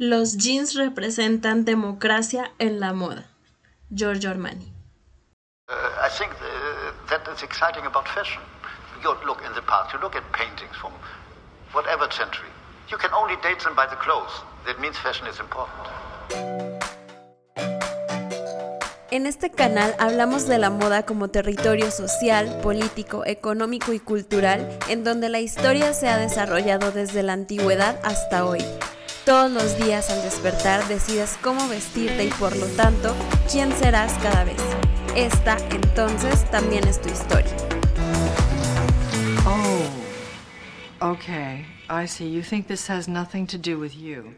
Los 0.00 0.36
jeans 0.36 0.74
representan 0.74 1.64
democracia 1.64 2.52
en 2.60 2.78
la 2.78 2.92
moda. 2.92 3.26
Giorgio 3.90 4.30
Armani. 4.30 4.72
Uh, 5.68 5.74
I 6.00 6.08
think 6.08 6.30
uh, 6.34 6.92
that 7.08 7.26
is 7.34 7.42
exciting 7.42 7.84
about 7.84 8.06
fashion. 8.06 8.40
You 9.02 9.16
look 9.26 9.42
in 9.44 9.52
the 9.54 9.62
past, 9.62 9.92
you 9.92 9.98
look 9.98 10.14
at 10.14 10.22
paintings 10.30 10.76
from 10.80 10.92
whatever 11.72 12.08
century. 12.12 12.46
You 12.88 12.96
can 12.96 13.10
only 13.12 13.34
date 13.42 13.58
them 13.64 13.74
by 13.74 13.88
the 13.88 13.96
clothes. 13.96 14.30
That 14.66 14.78
means 14.80 14.96
fashion 14.98 15.26
is 15.26 15.40
important. 15.40 15.88
En 19.10 19.26
este 19.26 19.50
canal 19.50 19.96
hablamos 19.98 20.46
de 20.46 20.58
la 20.58 20.70
moda 20.70 21.02
como 21.02 21.26
territorio 21.26 21.90
social, 21.90 22.60
político, 22.62 23.26
económico 23.26 23.92
y 23.92 23.98
cultural 23.98 24.78
en 24.88 25.02
donde 25.02 25.28
la 25.28 25.40
historia 25.40 25.92
se 25.92 26.08
ha 26.08 26.18
desarrollado 26.18 26.92
desde 26.92 27.24
la 27.24 27.32
antigüedad 27.32 27.98
hasta 28.04 28.44
hoy. 28.44 28.62
Todos 29.28 29.50
los 29.50 29.76
días 29.76 30.08
al 30.08 30.22
despertar 30.22 30.88
decides 30.88 31.36
cómo 31.42 31.68
vestirte 31.68 32.24
y 32.24 32.30
por 32.30 32.56
lo 32.56 32.64
tanto 32.64 33.14
quién 33.52 33.70
serás 33.76 34.10
cada 34.22 34.44
vez. 34.44 34.56
Esta 35.14 35.58
entonces 35.68 36.50
también 36.50 36.88
es 36.88 36.98
tu 36.98 37.10
historia. 37.10 37.54
Oh, 39.46 41.12
okay. 41.12 41.66
I 41.90 42.08
see. 42.08 42.32
You 42.32 42.40
think 42.40 42.68
this 42.68 42.88
has 42.88 43.06
nothing 43.06 43.46
to 43.48 43.58
do 43.58 43.78
with 43.78 43.92
you. 43.92 44.34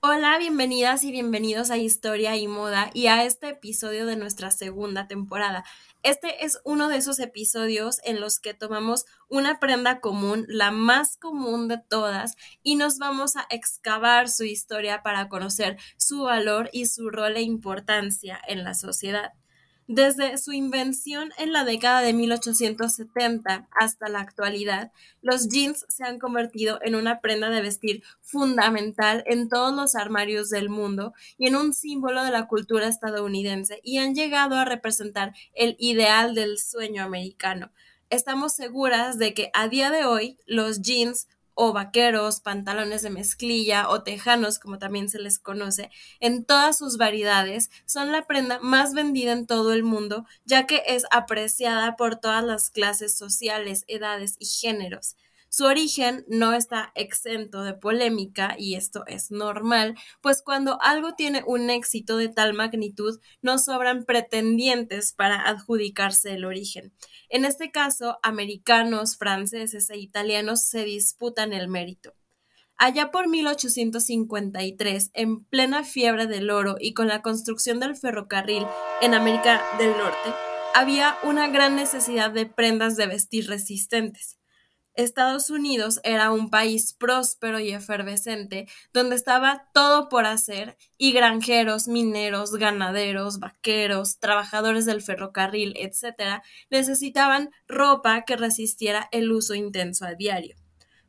Hola, 0.00 0.36
bienvenidas 0.36 1.04
y 1.04 1.10
bienvenidos 1.10 1.70
a 1.70 1.78
Historia 1.78 2.36
y 2.36 2.48
Moda 2.48 2.90
y 2.92 3.06
a 3.06 3.24
este 3.24 3.48
episodio 3.48 4.04
de 4.04 4.16
nuestra 4.16 4.50
segunda 4.50 5.08
temporada. 5.08 5.64
Este 6.08 6.46
es 6.46 6.58
uno 6.64 6.88
de 6.88 6.96
esos 6.96 7.18
episodios 7.18 8.00
en 8.02 8.18
los 8.18 8.40
que 8.40 8.54
tomamos 8.54 9.04
una 9.28 9.60
prenda 9.60 10.00
común, 10.00 10.46
la 10.48 10.70
más 10.70 11.18
común 11.18 11.68
de 11.68 11.76
todas, 11.76 12.34
y 12.62 12.76
nos 12.76 12.96
vamos 12.96 13.36
a 13.36 13.46
excavar 13.50 14.30
su 14.30 14.44
historia 14.44 15.02
para 15.02 15.28
conocer 15.28 15.76
su 15.98 16.22
valor 16.22 16.70
y 16.72 16.86
su 16.86 17.10
rol 17.10 17.36
e 17.36 17.42
importancia 17.42 18.40
en 18.48 18.64
la 18.64 18.72
sociedad. 18.72 19.34
Desde 19.90 20.36
su 20.36 20.52
invención 20.52 21.30
en 21.38 21.54
la 21.54 21.64
década 21.64 22.02
de 22.02 22.12
1870 22.12 23.68
hasta 23.70 24.08
la 24.10 24.20
actualidad, 24.20 24.92
los 25.22 25.48
jeans 25.48 25.86
se 25.88 26.04
han 26.04 26.18
convertido 26.18 26.78
en 26.82 26.94
una 26.94 27.22
prenda 27.22 27.48
de 27.48 27.62
vestir 27.62 28.02
fundamental 28.20 29.24
en 29.26 29.48
todos 29.48 29.74
los 29.74 29.94
armarios 29.94 30.50
del 30.50 30.68
mundo 30.68 31.14
y 31.38 31.48
en 31.48 31.56
un 31.56 31.72
símbolo 31.72 32.22
de 32.22 32.30
la 32.30 32.48
cultura 32.48 32.86
estadounidense 32.86 33.80
y 33.82 33.96
han 33.96 34.14
llegado 34.14 34.56
a 34.56 34.66
representar 34.66 35.32
el 35.54 35.74
ideal 35.78 36.34
del 36.34 36.58
sueño 36.58 37.02
americano. 37.02 37.72
Estamos 38.10 38.52
seguras 38.52 39.18
de 39.18 39.32
que 39.32 39.50
a 39.54 39.68
día 39.68 39.90
de 39.90 40.04
hoy 40.04 40.36
los 40.44 40.82
jeans 40.82 41.28
o 41.60 41.72
vaqueros, 41.72 42.38
pantalones 42.40 43.02
de 43.02 43.10
mezclilla 43.10 43.88
o 43.88 44.04
tejanos, 44.04 44.60
como 44.60 44.78
también 44.78 45.08
se 45.08 45.18
les 45.18 45.40
conoce, 45.40 45.90
en 46.20 46.44
todas 46.44 46.78
sus 46.78 46.98
variedades, 46.98 47.68
son 47.84 48.12
la 48.12 48.26
prenda 48.28 48.60
más 48.60 48.94
vendida 48.94 49.32
en 49.32 49.46
todo 49.48 49.72
el 49.72 49.82
mundo, 49.82 50.24
ya 50.44 50.66
que 50.66 50.84
es 50.86 51.04
apreciada 51.10 51.96
por 51.96 52.14
todas 52.14 52.44
las 52.44 52.70
clases 52.70 53.16
sociales, 53.18 53.84
edades 53.88 54.36
y 54.38 54.46
géneros. 54.46 55.16
Su 55.50 55.64
origen 55.64 56.24
no 56.28 56.52
está 56.52 56.92
exento 56.94 57.62
de 57.62 57.72
polémica 57.72 58.54
y 58.58 58.74
esto 58.74 59.04
es 59.06 59.30
normal, 59.30 59.94
pues 60.20 60.42
cuando 60.42 60.80
algo 60.82 61.14
tiene 61.14 61.42
un 61.46 61.70
éxito 61.70 62.16
de 62.18 62.28
tal 62.28 62.52
magnitud 62.52 63.18
no 63.40 63.58
sobran 63.58 64.04
pretendientes 64.04 65.12
para 65.12 65.48
adjudicarse 65.48 66.32
el 66.32 66.44
origen. 66.44 66.92
En 67.30 67.44
este 67.44 67.70
caso, 67.70 68.18
americanos, 68.22 69.16
franceses 69.16 69.88
e 69.90 69.96
italianos 69.96 70.62
se 70.62 70.84
disputan 70.84 71.52
el 71.52 71.68
mérito. 71.68 72.14
Allá 72.76 73.10
por 73.10 73.26
1853, 73.26 75.10
en 75.14 75.44
plena 75.44 75.82
fiebre 75.82 76.28
del 76.28 76.50
oro 76.50 76.76
y 76.78 76.94
con 76.94 77.08
la 77.08 77.22
construcción 77.22 77.80
del 77.80 77.96
ferrocarril 77.96 78.64
en 79.00 79.14
América 79.14 79.60
del 79.78 79.90
Norte, 79.96 80.32
había 80.74 81.16
una 81.24 81.48
gran 81.48 81.74
necesidad 81.74 82.30
de 82.30 82.46
prendas 82.46 82.96
de 82.96 83.08
vestir 83.08 83.48
resistentes. 83.48 84.37
Estados 84.98 85.48
Unidos 85.48 86.00
era 86.02 86.32
un 86.32 86.50
país 86.50 86.92
próspero 86.92 87.60
y 87.60 87.70
efervescente, 87.70 88.66
donde 88.92 89.14
estaba 89.14 89.68
todo 89.72 90.08
por 90.08 90.26
hacer, 90.26 90.76
y 90.96 91.12
granjeros, 91.12 91.86
mineros, 91.86 92.56
ganaderos, 92.56 93.38
vaqueros, 93.38 94.18
trabajadores 94.18 94.86
del 94.86 95.00
ferrocarril, 95.00 95.74
etc., 95.76 96.42
necesitaban 96.68 97.50
ropa 97.68 98.24
que 98.24 98.36
resistiera 98.36 99.08
el 99.12 99.30
uso 99.30 99.54
intenso 99.54 100.04
a 100.04 100.14
diario. 100.14 100.56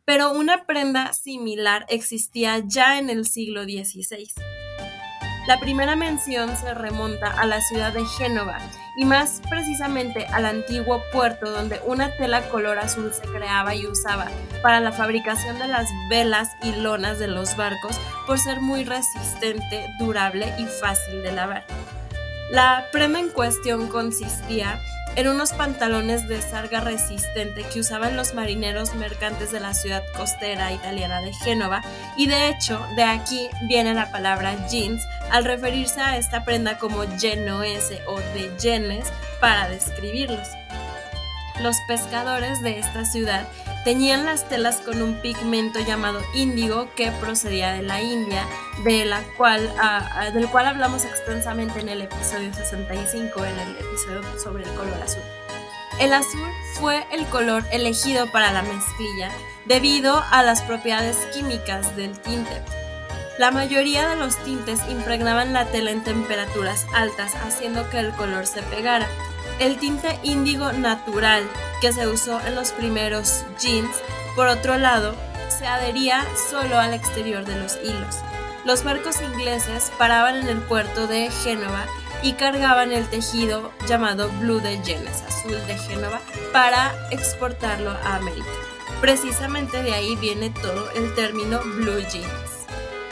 Pero 0.05 0.33
una 0.33 0.65
prenda 0.67 1.13
similar 1.13 1.87
existía 1.89 2.63
ya 2.65 2.99
en 2.99 3.09
el 3.09 3.25
siglo 3.25 3.63
XVI. 3.63 4.48
La 5.49 5.59
primera 5.59 5.95
mención 5.95 6.55
se 6.55 6.75
remonta 6.75 7.25
a 7.25 7.47
la 7.47 7.59
ciudad 7.59 7.91
de 7.91 8.05
Génova 8.05 8.59
y 8.95 9.03
más 9.03 9.41
precisamente 9.49 10.27
al 10.27 10.45
antiguo 10.45 11.01
puerto 11.11 11.49
donde 11.49 11.81
una 11.87 12.15
tela 12.17 12.47
color 12.49 12.77
azul 12.77 13.11
se 13.11 13.23
creaba 13.23 13.73
y 13.73 13.87
usaba 13.87 14.27
para 14.61 14.79
la 14.79 14.91
fabricación 14.91 15.57
de 15.57 15.67
las 15.67 15.89
velas 16.07 16.49
y 16.61 16.73
lonas 16.73 17.17
de 17.17 17.25
los 17.25 17.57
barcos 17.57 17.99
por 18.27 18.37
ser 18.37 18.61
muy 18.61 18.83
resistente, 18.83 19.87
durable 19.97 20.53
y 20.59 20.65
fácil 20.65 21.23
de 21.23 21.31
lavar. 21.31 21.65
La 22.51 22.85
prenda 22.91 23.19
en 23.19 23.29
cuestión 23.29 23.87
consistía 23.87 24.79
en 25.15 25.27
unos 25.27 25.53
pantalones 25.53 26.27
de 26.27 26.41
sarga 26.41 26.79
resistente 26.79 27.63
que 27.63 27.79
usaban 27.79 28.15
los 28.15 28.33
marineros 28.33 28.95
mercantes 28.95 29.51
de 29.51 29.59
la 29.59 29.73
ciudad 29.73 30.03
costera 30.15 30.71
italiana 30.71 31.21
de 31.21 31.33
Génova 31.33 31.81
y 32.15 32.27
de 32.27 32.49
hecho 32.49 32.85
de 32.95 33.03
aquí 33.03 33.49
viene 33.63 33.93
la 33.93 34.11
palabra 34.11 34.67
jeans 34.67 35.01
al 35.31 35.45
referirse 35.45 36.01
a 36.01 36.17
esta 36.17 36.43
prenda 36.43 36.77
como 36.77 37.03
genoese 37.17 38.01
o 38.07 38.19
de 38.19 38.51
genes 38.59 39.11
para 39.39 39.69
describirlos. 39.69 40.47
Los 41.61 41.75
pescadores 41.87 42.61
de 42.61 42.79
esta 42.79 43.03
ciudad 43.03 43.45
teñían 43.83 44.25
las 44.25 44.47
telas 44.49 44.77
con 44.77 45.01
un 45.01 45.21
pigmento 45.21 45.79
llamado 45.79 46.21
índigo 46.33 46.89
que 46.95 47.11
procedía 47.11 47.71
de 47.73 47.81
la 47.81 48.01
India, 48.01 48.45
de 48.83 49.05
la 49.05 49.21
cual, 49.37 49.73
ah, 49.79 50.09
ah, 50.13 50.31
del 50.31 50.47
cual 50.49 50.67
hablamos 50.67 51.05
extensamente 51.05 51.79
en 51.79 51.89
el 51.89 52.01
episodio 52.01 52.53
65, 52.53 53.45
en 53.45 53.59
el 53.59 53.77
episodio 53.77 54.21
sobre 54.39 54.63
el 54.63 54.73
color 54.73 55.01
azul. 55.01 55.23
El 55.99 56.13
azul 56.13 56.49
fue 56.75 57.05
el 57.11 57.25
color 57.25 57.63
elegido 57.71 58.31
para 58.31 58.53
la 58.53 58.61
mezclilla 58.61 59.31
debido 59.65 60.23
a 60.31 60.43
las 60.43 60.61
propiedades 60.61 61.17
químicas 61.33 61.95
del 61.95 62.17
tinte. 62.19 62.61
La 63.37 63.51
mayoría 63.51 64.09
de 64.09 64.15
los 64.15 64.35
tintes 64.43 64.81
impregnaban 64.89 65.53
la 65.53 65.65
tela 65.65 65.91
en 65.91 66.03
temperaturas 66.03 66.85
altas, 66.93 67.33
haciendo 67.35 67.89
que 67.89 67.99
el 67.99 68.11
color 68.11 68.45
se 68.45 68.61
pegara. 68.63 69.07
El 69.59 69.77
tinte 69.77 70.19
índigo 70.23 70.71
natural 70.71 71.43
que 71.81 71.91
se 71.91 72.07
usó 72.07 72.39
en 72.45 72.55
los 72.55 72.71
primeros 72.71 73.43
jeans, 73.59 73.95
por 74.35 74.47
otro 74.47 74.77
lado, 74.77 75.15
se 75.49 75.67
adhería 75.67 76.25
solo 76.49 76.77
al 76.79 76.93
exterior 76.93 77.45
de 77.45 77.59
los 77.59 77.77
hilos. 77.83 78.17
Los 78.65 78.83
barcos 78.83 79.21
ingleses 79.21 79.91
paraban 79.97 80.37
en 80.37 80.47
el 80.47 80.59
puerto 80.59 81.07
de 81.07 81.29
Génova 81.31 81.85
y 82.21 82.33
cargaban 82.33 82.91
el 82.91 83.07
tejido 83.09 83.71
llamado 83.87 84.29
Blue 84.39 84.59
de 84.59 84.77
Genes, 84.83 85.23
azul 85.27 85.55
de 85.67 85.77
Génova, 85.77 86.21
para 86.51 86.93
exportarlo 87.11 87.91
a 87.91 88.15
América. 88.15 88.47
Precisamente 89.01 89.81
de 89.81 89.93
ahí 89.93 90.15
viene 90.17 90.49
todo 90.49 90.91
el 90.91 91.15
término 91.15 91.59
Blue 91.61 91.99
Jeans. 92.11 92.48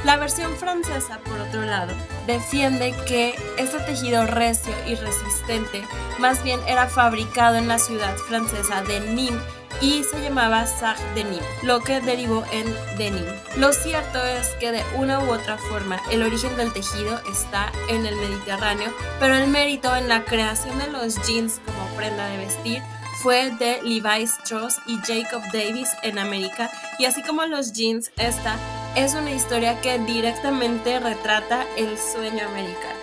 La 0.03 0.17
versión 0.17 0.55
francesa, 0.55 1.19
por 1.19 1.39
otro 1.39 1.63
lado, 1.63 1.93
defiende 2.27 2.93
que 3.07 3.35
este 3.57 3.79
tejido 3.79 4.25
recio 4.25 4.73
y 4.85 4.95
resistente 4.95 5.83
más 6.19 6.43
bien 6.43 6.59
era 6.67 6.87
fabricado 6.87 7.57
en 7.57 7.67
la 7.67 7.79
ciudad 7.79 8.15
francesa 8.15 8.83
de 8.83 8.99
Nîmes 8.99 9.41
y 9.81 10.03
se 10.03 10.21
llamaba 10.21 10.65
Sag 10.65 10.97
de 11.13 11.23
Nîmes, 11.23 11.63
lo 11.63 11.81
que 11.81 11.99
derivó 11.99 12.43
en 12.51 12.65
denim. 12.97 13.25
Lo 13.57 13.73
cierto 13.73 14.23
es 14.23 14.49
que 14.59 14.71
de 14.71 14.83
una 14.95 15.19
u 15.19 15.31
otra 15.31 15.57
forma 15.57 16.01
el 16.11 16.23
origen 16.23 16.55
del 16.57 16.73
tejido 16.73 17.19
está 17.31 17.71
en 17.89 18.05
el 18.05 18.15
Mediterráneo, 18.15 18.91
pero 19.19 19.35
el 19.35 19.47
mérito 19.47 19.95
en 19.95 20.07
la 20.07 20.23
creación 20.25 20.77
de 20.79 20.89
los 20.89 21.15
jeans 21.27 21.59
como 21.65 21.95
prenda 21.95 22.27
de 22.27 22.37
vestir 22.37 22.81
fue 23.21 23.51
de 23.51 23.81
Levi 23.81 24.23
Strauss 24.23 24.77
y 24.85 24.97
Jacob 24.97 25.41
Davis 25.51 25.89
en 26.03 26.19
América, 26.19 26.69
y 26.99 27.05
así 27.05 27.23
como 27.23 27.45
los 27.45 27.73
jeans, 27.73 28.11
esta 28.17 28.57
es 28.97 29.13
una 29.13 29.31
historia 29.31 29.79
que 29.79 29.99
directamente 29.99 30.99
retrata 30.99 31.63
el 31.77 31.99
sueño 31.99 32.47
americano. 32.47 32.99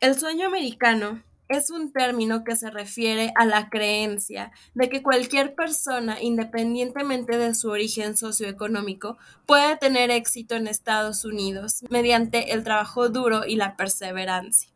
El 0.00 0.18
sueño 0.18 0.48
americano 0.48 1.22
es 1.46 1.70
un 1.70 1.92
término 1.92 2.42
que 2.42 2.56
se 2.56 2.68
refiere 2.68 3.32
a 3.36 3.44
la 3.44 3.68
creencia 3.70 4.50
de 4.74 4.88
que 4.88 5.04
cualquier 5.04 5.54
persona, 5.54 6.20
independientemente 6.20 7.38
de 7.38 7.54
su 7.54 7.68
origen 7.68 8.16
socioeconómico, 8.16 9.18
puede 9.46 9.76
tener 9.76 10.10
éxito 10.10 10.56
en 10.56 10.66
Estados 10.66 11.24
Unidos 11.24 11.84
mediante 11.88 12.52
el 12.52 12.64
trabajo 12.64 13.08
duro 13.08 13.46
y 13.46 13.54
la 13.54 13.76
perseverancia. 13.76 14.71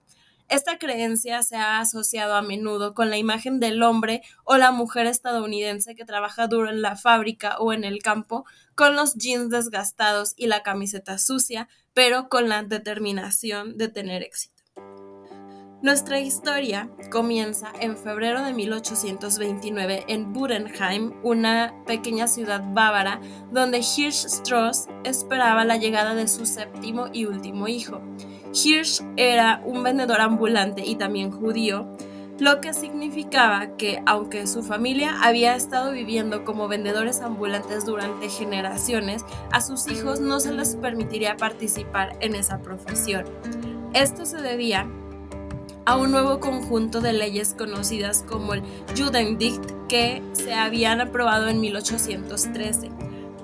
Esta 0.49 0.79
creencia 0.79 1.43
se 1.43 1.57
ha 1.57 1.81
asociado 1.81 2.35
a 2.35 2.43
menudo 2.43 2.95
con 2.95 3.11
la 3.11 3.19
imagen 3.19 3.59
del 3.59 3.83
hombre 3.83 4.23
o 4.45 4.57
la 4.57 4.71
mujer 4.71 5.07
estadounidense 5.07 5.97
que 5.97 6.05
trabaja 6.05 6.47
duro 6.47 6.71
en 6.71 6.83
la 6.83 6.97
fábrica 6.97 7.57
o 7.59 7.73
en 7.73 7.83
el 7.83 8.01
campo, 8.01 8.45
con 8.77 8.95
los 8.95 9.15
jeans 9.15 9.51
desgastados 9.51 10.35
y 10.37 10.47
la 10.47 10.63
camiseta 10.63 11.19
sucia, 11.19 11.69
pero 11.95 12.29
con 12.29 12.49
la 12.49 12.63
determinación 12.63 13.77
de 13.77 13.89
tener 13.89 14.23
éxito. 14.23 14.56
Nuestra 15.83 16.19
historia 16.19 16.89
comienza 17.11 17.71
en 17.81 17.99
febrero 17.99 18.43
de 18.43 18.55
1829 18.55 20.05
en 20.09 20.33
Budenheim, 20.33 21.13
una 21.23 21.75
pequeña 21.87 22.29
ciudad 22.29 22.65
bávara, 22.73 23.21
donde 23.53 23.79
Hirsch 23.79 24.25
Strauss 24.25 24.89
esperaba 25.05 25.67
la 25.67 25.77
llegada 25.77 26.15
de 26.15 26.29
su 26.29 26.47
séptimo 26.47 27.09
y 27.13 27.27
último 27.27 27.69
hijo. 27.69 28.01
Hirsch 28.55 29.03
era 29.19 29.61
un 29.67 29.83
vendedor 29.83 30.23
ambulante 30.23 30.83
y 30.83 30.97
también 30.97 31.31
judío, 31.31 31.87
lo 32.39 32.63
que 32.63 32.73
significaba 32.73 33.77
que 33.77 34.03
aunque 34.07 34.47
su 34.47 34.63
familia 34.63 35.21
había 35.23 35.57
estado 35.57 35.93
viviendo 35.93 36.47
como 36.47 36.69
vendedores 36.69 37.21
ambulantes 37.21 37.85
durante 37.85 38.31
generaciones, 38.31 39.27
a 39.53 39.61
sus 39.61 39.89
hijos 39.89 40.21
no 40.21 40.41
se 40.41 40.55
les 40.55 40.75
permitiría 40.77 41.37
participar 41.37 42.17
en 42.21 42.35
esa 42.35 42.63
profesión. 42.63 43.27
Esto 43.93 44.27
se 44.27 44.43
debía 44.43 44.87
a 45.87 45.97
un 45.97 46.11
nuevo 46.11 46.41
conjunto 46.41 47.01
de 47.01 47.13
leyes 47.13 47.55
conocidas 47.57 48.25
como 48.29 48.55
el 48.55 48.63
Judendicht 48.97 49.63
que 49.89 50.21
se 50.33 50.53
habían 50.53 51.01
aprobado 51.01 51.49
en 51.49 51.61
1813. 51.61 52.91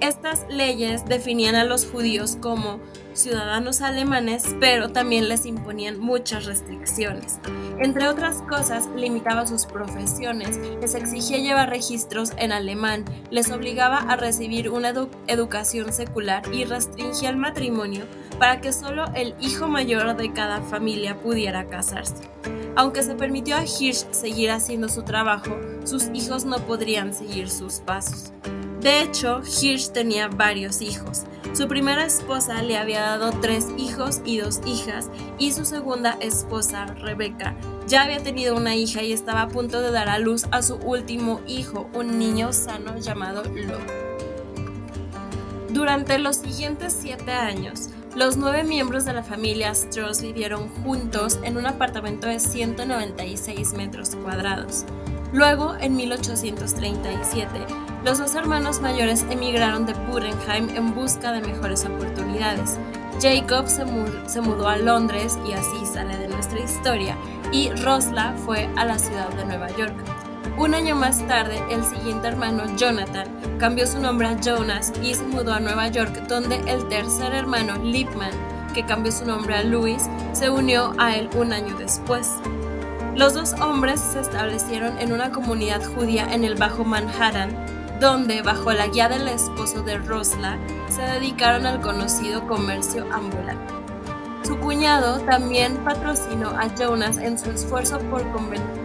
Estas 0.00 0.44
leyes 0.50 1.04
definían 1.04 1.54
a 1.54 1.62
los 1.62 1.86
judíos 1.86 2.36
como 2.40 2.80
ciudadanos 3.12 3.82
alemanes, 3.82 4.56
pero 4.58 4.88
también 4.88 5.28
les 5.28 5.46
imponían 5.46 6.00
muchas 6.00 6.44
restricciones. 6.44 7.38
Entre 7.78 8.08
otras 8.08 8.42
cosas, 8.42 8.88
limitaba 8.96 9.46
sus 9.46 9.66
profesiones, 9.66 10.58
les 10.80 10.96
exigía 10.96 11.38
llevar 11.38 11.70
registros 11.70 12.32
en 12.36 12.50
alemán, 12.50 13.04
les 13.30 13.52
obligaba 13.52 13.98
a 13.98 14.16
recibir 14.16 14.70
una 14.70 14.92
educación 15.28 15.92
secular 15.92 16.42
y 16.52 16.64
restringía 16.64 17.30
el 17.30 17.36
matrimonio 17.36 18.04
para 18.38 18.60
que 18.60 18.72
solo 18.72 19.04
el 19.14 19.34
hijo 19.40 19.68
mayor 19.68 20.16
de 20.16 20.32
cada 20.32 20.60
familia 20.62 21.18
pudiera 21.18 21.66
casarse. 21.66 22.28
Aunque 22.74 23.02
se 23.02 23.14
permitió 23.14 23.56
a 23.56 23.64
Hirsch 23.64 24.10
seguir 24.12 24.50
haciendo 24.50 24.88
su 24.88 25.02
trabajo, 25.02 25.58
sus 25.84 26.08
hijos 26.14 26.44
no 26.44 26.58
podrían 26.58 27.12
seguir 27.12 27.50
sus 27.50 27.80
pasos. 27.80 28.32
De 28.80 29.02
hecho, 29.02 29.42
Hirsch 29.42 29.92
tenía 29.92 30.28
varios 30.28 30.80
hijos. 30.80 31.24
Su 31.52 31.68
primera 31.68 32.06
esposa 32.06 32.62
le 32.62 32.78
había 32.78 33.02
dado 33.02 33.30
tres 33.40 33.66
hijos 33.76 34.22
y 34.24 34.38
dos 34.38 34.60
hijas, 34.64 35.10
y 35.38 35.52
su 35.52 35.66
segunda 35.66 36.16
esposa, 36.20 36.86
Rebecca, 36.86 37.54
ya 37.86 38.04
había 38.04 38.22
tenido 38.22 38.56
una 38.56 38.74
hija 38.74 39.02
y 39.02 39.12
estaba 39.12 39.42
a 39.42 39.48
punto 39.48 39.82
de 39.82 39.90
dar 39.90 40.08
a 40.08 40.18
luz 40.18 40.46
a 40.50 40.62
su 40.62 40.76
último 40.76 41.42
hijo, 41.46 41.90
un 41.94 42.18
niño 42.18 42.52
sano 42.54 42.96
llamado 42.96 43.42
Lo. 43.44 43.78
Durante 45.68 46.18
los 46.18 46.36
siguientes 46.36 46.96
siete 46.98 47.32
años, 47.32 47.90
los 48.14 48.36
nueve 48.36 48.62
miembros 48.62 49.04
de 49.04 49.14
la 49.14 49.22
familia 49.22 49.70
Strauss 49.70 50.20
vivieron 50.20 50.68
juntos 50.82 51.38
en 51.42 51.56
un 51.56 51.66
apartamento 51.66 52.26
de 52.26 52.40
196 52.40 53.72
metros 53.72 54.14
cuadrados. 54.16 54.84
Luego, 55.32 55.74
en 55.80 55.96
1837, 55.96 57.48
los 58.04 58.18
dos 58.18 58.34
hermanos 58.34 58.80
mayores 58.80 59.24
emigraron 59.30 59.86
de 59.86 59.94
Budenheim 59.94 60.68
en 60.76 60.94
busca 60.94 61.32
de 61.32 61.40
mejores 61.40 61.86
oportunidades. 61.86 62.78
Jacob 63.20 63.66
se, 63.68 64.40
mudó 64.40 64.68
a 64.68 64.76
Londres 64.76 65.38
y 65.48 65.52
así 65.52 65.86
sale 65.86 66.16
de 66.18 66.28
nuestra 66.28 66.60
historia, 66.60 67.16
y 67.50 67.70
Rosla 67.70 68.34
fue 68.44 68.68
a 68.76 68.84
la 68.84 68.98
ciudad 68.98 69.30
de 69.30 69.44
Nueva 69.46 69.70
York. 69.76 69.94
Un 70.58 70.74
año 70.74 70.94
más 70.94 71.26
tarde, 71.26 71.62
el 71.70 71.82
siguiente 71.84 72.28
hermano, 72.28 72.64
Jonathan, 72.76 73.26
cambió 73.58 73.86
su 73.86 73.98
nombre 73.98 74.28
a 74.28 74.40
Jonas 74.40 74.92
y 75.02 75.14
se 75.14 75.24
mudó 75.24 75.54
a 75.54 75.60
Nueva 75.60 75.88
York, 75.88 76.26
donde 76.28 76.56
el 76.66 76.86
tercer 76.88 77.34
hermano, 77.34 77.76
Lipman, 77.82 78.32
que 78.74 78.84
cambió 78.84 79.10
su 79.10 79.24
nombre 79.24 79.56
a 79.56 79.62
Louis, 79.62 80.02
se 80.32 80.50
unió 80.50 80.92
a 80.98 81.16
él 81.16 81.30
un 81.36 81.52
año 81.52 81.74
después. 81.78 82.30
Los 83.16 83.34
dos 83.34 83.54
hombres 83.60 84.00
se 84.00 84.20
establecieron 84.20 84.98
en 84.98 85.12
una 85.12 85.30
comunidad 85.30 85.82
judía 85.84 86.32
en 86.32 86.44
el 86.44 86.54
Bajo 86.54 86.84
Manhattan, 86.84 87.56
donde, 87.98 88.42
bajo 88.42 88.72
la 88.72 88.88
guía 88.88 89.08
del 89.08 89.28
esposo 89.28 89.82
de 89.82 89.98
Rosla, 89.98 90.58
se 90.88 91.02
dedicaron 91.02 91.66
al 91.66 91.80
conocido 91.80 92.46
comercio 92.46 93.06
ambulante. 93.12 93.71
Su 94.42 94.58
cuñado 94.58 95.20
también 95.20 95.76
patrocinó 95.84 96.50
a 96.50 96.74
Jonas 96.74 97.18
en 97.18 97.38
su 97.38 97.50
esfuerzo 97.50 98.00
por 98.10 98.24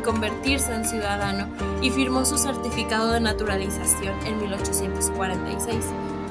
convertirse 0.04 0.74
en 0.74 0.86
ciudadano 0.86 1.48
y 1.82 1.90
firmó 1.90 2.26
su 2.26 2.38
certificado 2.38 3.12
de 3.12 3.20
naturalización 3.20 4.14
en 4.26 4.40
1846. 4.40 5.86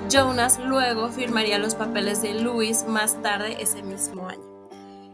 Jonas 0.08 0.60
luego 0.64 1.08
firmaría 1.08 1.58
los 1.58 1.74
papeles 1.74 2.22
de 2.22 2.34
Louis 2.34 2.86
más 2.86 3.20
tarde 3.20 3.56
ese 3.60 3.82
mismo 3.82 4.28
año. 4.28 4.44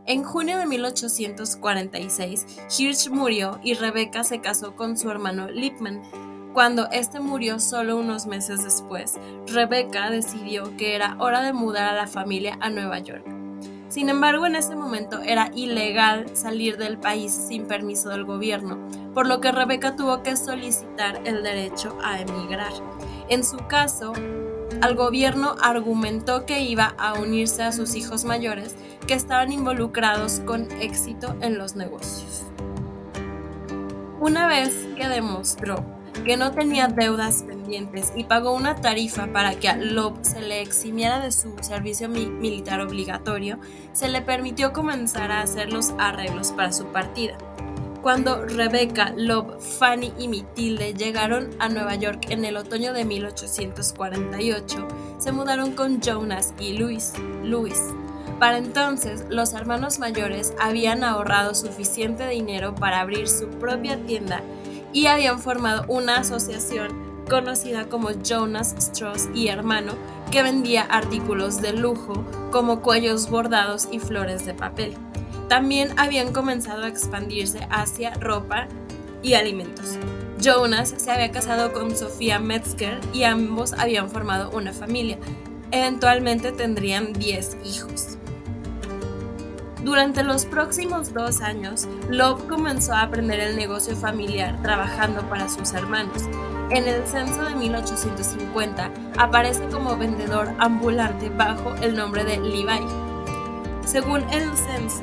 En 0.05 0.25
junio 0.25 0.59
de 0.59 0.67
1846, 0.67 2.47
Hirsch 2.79 3.09
murió 3.09 3.61
y 3.63 3.75
Rebecca 3.75 4.25
se 4.25 4.41
casó 4.41 4.77
con 4.77 4.99
su 4.99 5.11
hermano 5.11 5.49
Lipman. 5.49 6.03
Cuando 6.53 6.91
este 6.91 7.21
murió 7.21 7.59
solo 7.61 7.97
unos 7.97 8.27
meses 8.27 8.63
después, 8.63 9.19
Rebecca 9.47 10.11
decidió 10.11 10.77
que 10.77 10.97
era 10.97 11.17
hora 11.19 11.41
de 11.43 11.55
mudar 11.55 11.89
a 11.89 11.97
la 11.97 12.07
familia 12.07 12.59
a 12.61 12.69
Nueva 12.69 12.99
York. 12.99 13.42
Sin 13.93 14.09
embargo, 14.09 14.47
en 14.47 14.57
ese 14.57 14.75
momento 14.75 15.21
era 15.21 15.51
ilegal 15.55 16.35
salir 16.35 16.79
del 16.79 16.97
país 16.97 17.31
sin 17.31 17.67
permiso 17.67 18.09
del 18.09 18.25
gobierno, 18.25 18.79
por 19.13 19.27
lo 19.27 19.43
que 19.43 19.53
Rebeca 19.53 19.97
tuvo 19.97 20.23
que 20.23 20.35
solicitar 20.35 21.21
el 21.27 21.43
derecho 21.43 21.99
a 22.03 22.19
emigrar. 22.19 22.73
En 23.29 23.45
su 23.45 23.59
caso, 23.69 24.15
al 24.81 24.95
gobierno 24.95 25.57
argumentó 25.61 26.47
que 26.47 26.63
iba 26.63 26.95
a 26.97 27.21
unirse 27.21 27.65
a 27.65 27.73
sus 27.73 27.95
hijos 27.95 28.25
mayores 28.25 28.77
que 29.07 29.13
estaban 29.13 29.53
involucrados 29.53 30.41
con 30.41 30.71
éxito 30.81 31.37
en 31.43 31.59
los 31.59 31.77
negocios. 31.77 32.45
Una 34.21 34.47
vez 34.47 34.73
que 34.97 35.07
demostró 35.07 35.85
que 36.25 36.37
no 36.37 36.53
tenía 36.53 36.89
deudas 36.89 37.43
pendientes 37.43 38.13
y 38.15 38.25
pagó 38.25 38.53
una 38.53 38.77
tarifa 38.77 39.27
para 39.33 39.55
que 39.55 39.69
a 39.69 39.77
Loeb 39.77 40.25
se 40.25 40.41
le 40.41 40.61
eximiera 40.61 41.21
de 41.21 41.33
su 41.33 41.55
servicio 41.61 42.09
militar 42.09 42.81
obligatorio, 42.81 43.59
se 43.93 44.09
le 44.09 44.23
permitió 44.23 44.73
comenzar 44.73 45.33
a 45.33 45.41
hacer 45.41 45.73
los 45.73 45.93
arreglos 45.99 46.53
para 46.53 46.73
su 46.73 46.87
partida. 46.87 47.37
Cuando 48.03 48.45
Rebecca, 48.45 49.15
Loeb, 49.17 49.61
Fanny 49.61 50.13
y 50.19 50.27
Matilde 50.27 50.93
llegaron 50.93 51.51
a 51.61 51.69
Nueva 51.69 51.95
York 51.95 52.27
en 52.31 52.45
el 52.45 52.57
otoño 52.57 52.93
de 52.93 53.05
1848, 53.05 54.89
se 55.19 55.33
mudaron 55.33 55.73
con 55.73 56.01
Jonas 56.01 56.53
y 56.59 56.73
Louis. 56.73 57.13
Louis. 57.45 57.81
Para 58.41 58.59
entonces, 58.59 59.25
los 59.29 59.53
hermanos 59.53 60.01
mayores 60.01 60.53
habían 60.61 61.05
ahorrado 61.05 61.55
suficiente 61.55 62.27
dinero 62.27 62.75
para 62.75 63.01
abrir 63.01 63.29
su 63.29 63.47
propia 63.47 63.97
tienda 64.05 64.43
y 64.93 65.07
habían 65.07 65.39
formado 65.39 65.85
una 65.89 66.19
asociación 66.19 67.13
conocida 67.29 67.89
como 67.89 68.11
Jonas 68.11 68.75
Strauss 68.79 69.29
y 69.35 69.49
Hermano, 69.49 69.93
que 70.31 70.43
vendía 70.43 70.83
artículos 70.83 71.63
de 71.63 71.73
lujo 71.73 72.25
como 72.51 72.81
cuellos 72.81 73.31
bordados 73.31 73.89
y 73.91 73.99
flores 73.99 74.45
de 74.45 74.55
papel. 74.55 74.95
También 75.49 75.91
habían 75.99 76.33
comenzado 76.33 76.85
a 76.85 76.89
expandirse 76.89 77.67
hacia 77.71 78.15
ropa 78.15 78.69
y 79.23 79.35
alimentos. 79.35 79.99
Jonas 80.41 80.95
se 80.97 81.11
había 81.11 81.31
casado 81.31 81.73
con 81.73 81.97
Sofía 81.97 82.39
Metzger 82.39 83.01
y 83.13 83.25
ambos 83.25 83.73
habían 83.75 84.11
formado 84.11 84.51
una 84.51 84.73
familia. 84.73 85.19
Eventualmente 85.71 86.53
tendrían 86.53 87.13
10 87.13 87.59
hijos. 87.65 88.19
Durante 89.85 90.23
los 90.23 90.47
próximos 90.47 91.13
dos 91.13 91.41
años, 91.41 91.89
Love 92.09 92.47
comenzó 92.47 92.93
a 92.93 93.03
aprender 93.03 93.41
el 93.41 93.57
negocio 93.57 93.97
familiar 93.97 94.57
trabajando 94.63 95.23
para 95.29 95.49
sus 95.49 95.73
hermanos. 95.73 96.23
En 96.71 96.87
el 96.87 97.05
censo 97.05 97.43
de 97.45 97.57
1850 97.57 98.91
aparece 99.19 99.65
como 99.73 99.97
vendedor 99.97 100.55
ambulante 100.59 101.31
bajo 101.31 101.75
el 101.83 101.97
nombre 101.97 102.25
de 102.25 102.39
Levi. 102.39 102.87
Según 103.85 104.23
el 104.31 104.57
censo, 104.57 105.03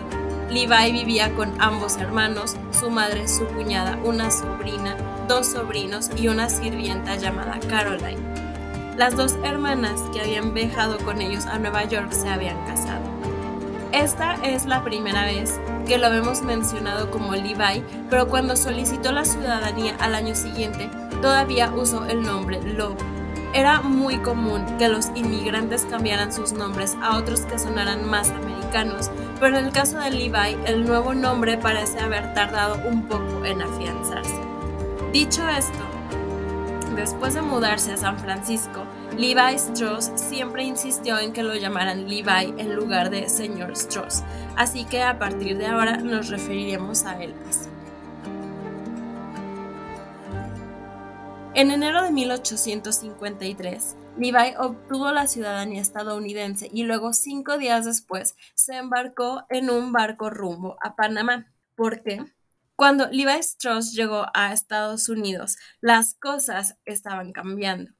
Levi 0.49 0.93
vivía 0.93 1.35
con 1.35 1.61
ambos 1.61 1.97
hermanos, 1.97 2.55
su 2.71 2.89
madre, 2.89 3.27
su 3.27 3.45
cuñada, 3.47 3.99
una 4.05 4.31
sobrina, 4.31 4.95
dos 5.27 5.47
sobrinos 5.47 6.09
y 6.15 6.29
una 6.29 6.49
sirvienta 6.49 7.17
llamada 7.17 7.59
Caroline. 7.67 8.17
Las 8.97 9.17
dos 9.17 9.35
hermanas 9.43 10.01
que 10.13 10.21
habían 10.21 10.53
viajado 10.53 10.97
con 10.99 11.21
ellos 11.21 11.45
a 11.47 11.59
Nueva 11.59 11.83
York 11.83 12.13
se 12.13 12.29
habían 12.29 12.65
casado. 12.65 13.18
Esta 13.91 14.35
es 14.43 14.67
la 14.67 14.83
primera 14.83 15.25
vez 15.25 15.59
que 15.87 15.97
lo 15.97 16.07
hemos 16.13 16.43
mencionado 16.43 17.09
como 17.09 17.33
Levi, 17.33 17.83
pero 18.07 18.27
cuando 18.27 18.55
solicitó 18.55 19.11
la 19.11 19.25
ciudadanía 19.25 19.95
al 19.99 20.13
año 20.13 20.35
siguiente, 20.35 20.91
todavía 21.23 21.73
usó 21.73 22.05
el 22.05 22.21
nombre 22.21 22.61
Loeb. 22.61 22.97
Era 23.51 23.81
muy 23.81 24.19
común 24.19 24.63
que 24.77 24.89
los 24.89 25.07
inmigrantes 25.15 25.85
cambiaran 25.89 26.31
sus 26.31 26.53
nombres 26.53 26.95
a 27.01 27.17
otros 27.17 27.41
que 27.41 27.57
sonaran 27.57 28.07
más 28.07 28.29
americanos, 28.29 29.09
pero 29.39 29.57
en 29.57 29.65
el 29.65 29.71
caso 29.71 29.97
de 29.97 30.11
Levi, 30.11 30.55
el 30.67 30.85
nuevo 30.85 31.15
nombre 31.15 31.57
parece 31.57 31.99
haber 31.99 32.35
tardado 32.35 32.79
un 32.87 33.07
poco 33.07 33.43
en 33.43 33.63
afianzarse. 33.63 34.39
Dicho 35.11 35.49
esto, 35.49 35.79
después 36.95 37.33
de 37.33 37.41
mudarse 37.41 37.93
a 37.93 37.97
San 37.97 38.19
Francisco, 38.19 38.83
Levi 39.17 39.55
Strauss 39.55 40.11
siempre 40.15 40.63
insistió 40.63 41.19
en 41.19 41.33
que 41.33 41.43
lo 41.43 41.55
llamaran 41.55 42.07
Levi 42.07 42.53
en 42.57 42.75
lugar 42.75 43.09
de 43.09 43.27
señor 43.27 43.71
Strauss, 43.71 44.23
así 44.55 44.85
que 44.85 45.03
a 45.03 45.19
partir 45.19 45.57
de 45.57 45.67
ahora 45.67 45.97
nos 45.97 46.29
referiremos 46.29 47.05
a 47.05 47.21
él 47.21 47.33
así. 47.49 47.69
En 51.55 51.71
enero 51.71 52.03
de 52.03 52.11
1853, 52.11 53.97
Levi 54.17 54.55
obtuvo 54.57 55.11
la 55.11 55.27
ciudadanía 55.27 55.81
estadounidense 55.81 56.69
y 56.71 56.83
luego 56.83 57.11
cinco 57.11 57.57
días 57.57 57.85
después 57.85 58.35
se 58.53 58.77
embarcó 58.77 59.43
en 59.49 59.69
un 59.69 59.91
barco 59.91 60.29
rumbo 60.29 60.77
a 60.81 60.95
Panamá. 60.95 61.51
¿Por 61.75 62.03
qué? 62.03 62.23
Cuando 62.75 63.07
Levi 63.09 63.39
Strauss 63.39 63.93
llegó 63.93 64.27
a 64.33 64.53
Estados 64.53 65.09
Unidos, 65.09 65.57
las 65.81 66.13
cosas 66.13 66.77
estaban 66.85 67.33
cambiando. 67.33 67.91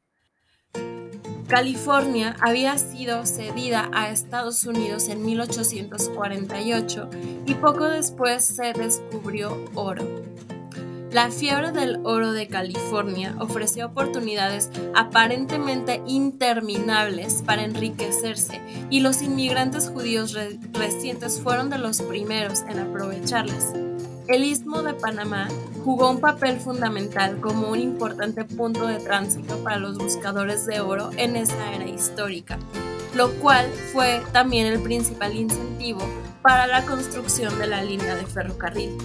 California 1.49 2.35
había 2.41 2.77
sido 2.77 3.25
cedida 3.25 3.89
a 3.91 4.11
Estados 4.11 4.65
Unidos 4.65 5.09
en 5.09 5.25
1848 5.25 7.09
y 7.47 7.55
poco 7.55 7.85
después 7.85 8.45
se 8.45 8.73
descubrió 8.73 9.57
oro. 9.73 10.05
La 11.11 11.31
fiebre 11.31 11.71
del 11.71 12.01
oro 12.05 12.33
de 12.33 12.47
California 12.47 13.35
ofreció 13.39 13.87
oportunidades 13.87 14.69
aparentemente 14.93 16.03
interminables 16.05 17.41
para 17.41 17.63
enriquecerse 17.63 18.61
y 18.91 18.99
los 18.99 19.23
inmigrantes 19.23 19.89
judíos 19.89 20.37
recientes 20.71 21.41
fueron 21.41 21.71
de 21.71 21.79
los 21.79 22.03
primeros 22.03 22.61
en 22.61 22.77
aprovecharlas. 22.77 23.73
El 24.29 24.43
istmo 24.43 24.83
de 24.83 24.93
Panamá 24.93 25.47
jugó 25.83 26.11
un 26.11 26.19
papel 26.19 26.59
fundamental 26.59 27.41
como 27.41 27.69
un 27.69 27.79
importante 27.79 28.45
punto 28.45 28.85
de 28.85 28.99
tránsito 28.99 29.57
para 29.63 29.77
los 29.77 29.97
buscadores 29.97 30.67
de 30.67 30.81
oro 30.81 31.09
en 31.17 31.35
esa 31.35 31.73
era 31.73 31.87
histórica, 31.87 32.59
lo 33.15 33.31
cual 33.39 33.65
fue 33.91 34.21
también 34.31 34.67
el 34.67 34.83
principal 34.83 35.35
incentivo 35.35 36.07
para 36.43 36.67
la 36.67 36.85
construcción 36.85 37.57
de 37.57 37.65
la 37.65 37.83
línea 37.83 38.13
de 38.13 38.27
ferrocarril. 38.27 38.95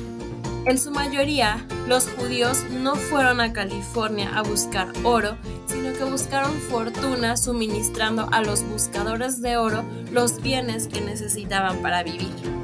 En 0.67 0.79
su 0.79 0.91
mayoría, 0.91 1.67
los 1.89 2.07
judíos 2.07 2.63
no 2.83 2.95
fueron 2.95 3.41
a 3.41 3.55
California 3.55 4.31
a 4.37 4.43
buscar 4.43 4.89
oro, 5.05 5.39
sino 5.65 5.95
que 5.95 6.05
buscaron 6.05 6.53
fortuna 6.53 7.39
suministrando 7.39 8.29
a 8.31 8.43
los 8.43 8.63
buscadores 8.63 9.41
de 9.41 9.57
oro 9.57 9.85
los 10.13 10.43
bienes 10.43 10.87
que 10.87 11.01
necesitaban 11.01 11.79
para 11.79 12.03
vivir. 12.03 12.64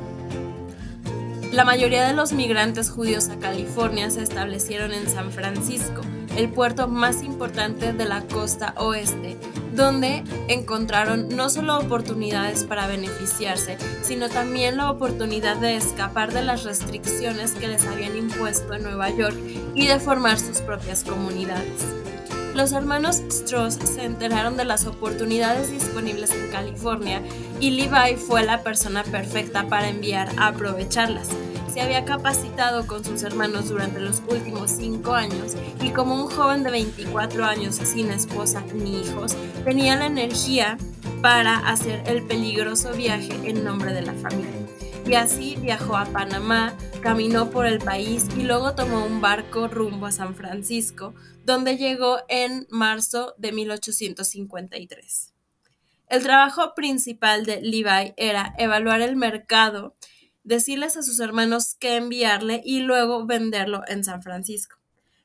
La 1.53 1.65
mayoría 1.65 2.07
de 2.07 2.15
los 2.15 2.33
migrantes 2.33 2.91
judíos 2.91 3.29
a 3.29 3.37
California 3.41 4.09
se 4.11 4.23
establecieron 4.23 4.93
en 4.93 5.09
San 5.09 5.33
Francisco, 5.33 6.03
el 6.37 6.49
puerto 6.49 6.87
más 6.87 7.25
importante 7.25 7.93
de 7.93 8.05
la 8.05 8.23
costa 8.23 8.73
oeste, 8.77 9.37
donde 9.75 10.23
encontraron 10.47 11.29
no 11.35 11.51
solo 11.51 11.79
oportunidades 11.79 12.63
para 12.63 12.87
beneficiarse, 12.87 13.79
sino 14.03 14.29
también 14.29 14.77
la 14.77 14.93
oportunidad 14.93 15.57
de 15.57 15.75
escapar 15.75 16.33
de 16.33 16.43
las 16.43 16.63
restricciones 16.63 17.51
que 17.51 17.67
les 17.67 17.85
habían 17.85 18.17
impuesto 18.17 18.73
en 18.75 18.85
Nueva 18.85 19.11
York 19.11 19.37
y 19.75 19.89
de 19.89 19.99
formar 19.99 20.39
sus 20.39 20.61
propias 20.61 21.03
comunidades. 21.03 22.10
Los 22.61 22.73
hermanos 22.73 23.23
Strauss 23.31 23.79
se 23.83 24.05
enteraron 24.05 24.59
de 24.59 24.67
las 24.67 24.85
oportunidades 24.85 25.71
disponibles 25.71 26.31
en 26.33 26.51
California 26.51 27.23
y 27.59 27.71
Levi 27.71 28.17
fue 28.17 28.45
la 28.45 28.63
persona 28.63 29.03
perfecta 29.03 29.67
para 29.67 29.89
enviar 29.89 30.29
a 30.37 30.49
aprovecharlas 30.49 31.31
se 31.73 31.81
había 31.81 32.05
capacitado 32.05 32.87
con 32.87 33.03
sus 33.03 33.23
hermanos 33.23 33.71
durante 33.71 33.99
los 34.01 34.21
últimos 34.29 34.73
cinco 34.73 35.15
años 35.15 35.55
y 35.81 35.89
como 35.91 36.17
un 36.17 36.29
joven 36.29 36.63
de 36.63 36.71
24 36.71 37.47
años 37.47 37.77
sin 37.77 38.11
esposa 38.11 38.63
ni 38.75 39.01
hijos, 39.01 39.37
tenía 39.65 39.97
la 39.97 40.05
energía 40.07 40.77
para 41.23 41.57
hacer 41.57 42.03
el 42.07 42.25
peligroso 42.25 42.93
viaje 42.93 43.33
en 43.45 43.65
nombre 43.65 43.95
de 43.95 44.03
la 44.03 44.13
familia. 44.13 44.51
Y 45.07 45.15
así 45.15 45.57
viajó 45.63 45.97
a 45.97 46.05
Panamá, 46.05 46.75
caminó 47.01 47.51
por 47.51 47.67
el 47.67 47.79
país 47.79 48.27
y 48.37 48.43
luego 48.43 48.75
tomó 48.75 49.05
un 49.07 49.21
barco 49.21 49.69
rumbo 49.69 50.07
a 50.07 50.13
San 50.13 50.35
Francisco, 50.35 51.15
donde 51.45 51.79
llegó 51.79 52.19
en 52.29 52.67
marzo 52.71 53.35
de 53.39 53.53
1853. 53.53 55.33
El 56.09 56.23
trabajo 56.23 56.75
principal 56.75 57.47
de 57.47 57.63
Levi 57.63 58.13
era 58.17 58.55
evaluar 58.59 59.01
el 59.01 59.17
mercado 59.17 59.95
decirles 60.45 60.97
a 60.97 61.03
sus 61.03 61.21
hermanos 61.21 61.75
qué 61.79 61.97
enviarle 61.97 62.61
y 62.65 62.81
luego 62.81 63.25
venderlo 63.25 63.83
en 63.87 64.05
San 64.05 64.23
Francisco. 64.23 64.77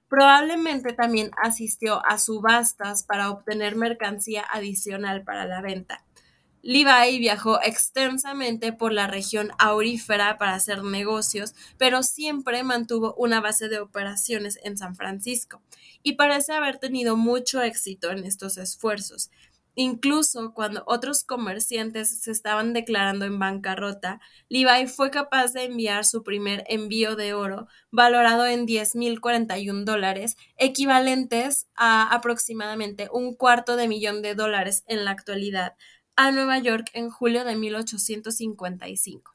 Probablemente 0.07 0.93
también 0.93 1.31
asistió 1.43 2.05
a 2.05 2.19
subastas 2.19 3.03
para 3.03 3.31
obtener 3.31 3.75
mercancía 3.75 4.45
adicional 4.49 5.23
para 5.23 5.45
la 5.45 5.61
venta. 5.61 6.04
Levi 6.67 7.19
viajó 7.19 7.61
extensamente 7.61 8.73
por 8.73 8.91
la 8.91 9.05
región 9.05 9.51
aurífera 9.59 10.39
para 10.39 10.55
hacer 10.55 10.83
negocios, 10.83 11.53
pero 11.77 12.01
siempre 12.01 12.63
mantuvo 12.63 13.13
una 13.19 13.39
base 13.39 13.69
de 13.69 13.77
operaciones 13.77 14.57
en 14.63 14.75
San 14.75 14.95
Francisco 14.95 15.61
y 16.01 16.13
parece 16.13 16.53
haber 16.53 16.79
tenido 16.79 17.17
mucho 17.17 17.61
éxito 17.61 18.09
en 18.09 18.25
estos 18.25 18.57
esfuerzos. 18.57 19.29
Incluso 19.75 20.53
cuando 20.53 20.83
otros 20.87 21.25
comerciantes 21.25 22.21
se 22.21 22.31
estaban 22.31 22.71
declarando 22.71 23.25
en 23.25 23.37
bancarrota, 23.37 24.21
Levi 24.47 24.87
fue 24.87 25.11
capaz 25.11 25.51
de 25.51 25.65
enviar 25.65 26.05
su 26.05 26.23
primer 26.23 26.63
envío 26.67 27.17
de 27.17 27.33
oro, 27.33 27.67
valorado 27.91 28.45
en 28.45 28.65
10.041 28.65 29.83
dólares, 29.83 30.37
equivalentes 30.55 31.67
a 31.75 32.07
aproximadamente 32.15 33.09
un 33.11 33.35
cuarto 33.35 33.75
de 33.75 33.89
millón 33.89 34.21
de 34.21 34.33
dólares 34.33 34.85
en 34.87 35.03
la 35.03 35.11
actualidad, 35.11 35.75
a 36.15 36.31
Nueva 36.31 36.59
York 36.59 36.89
en 36.93 37.09
julio 37.09 37.43
de 37.43 37.55
1855. 37.55 39.33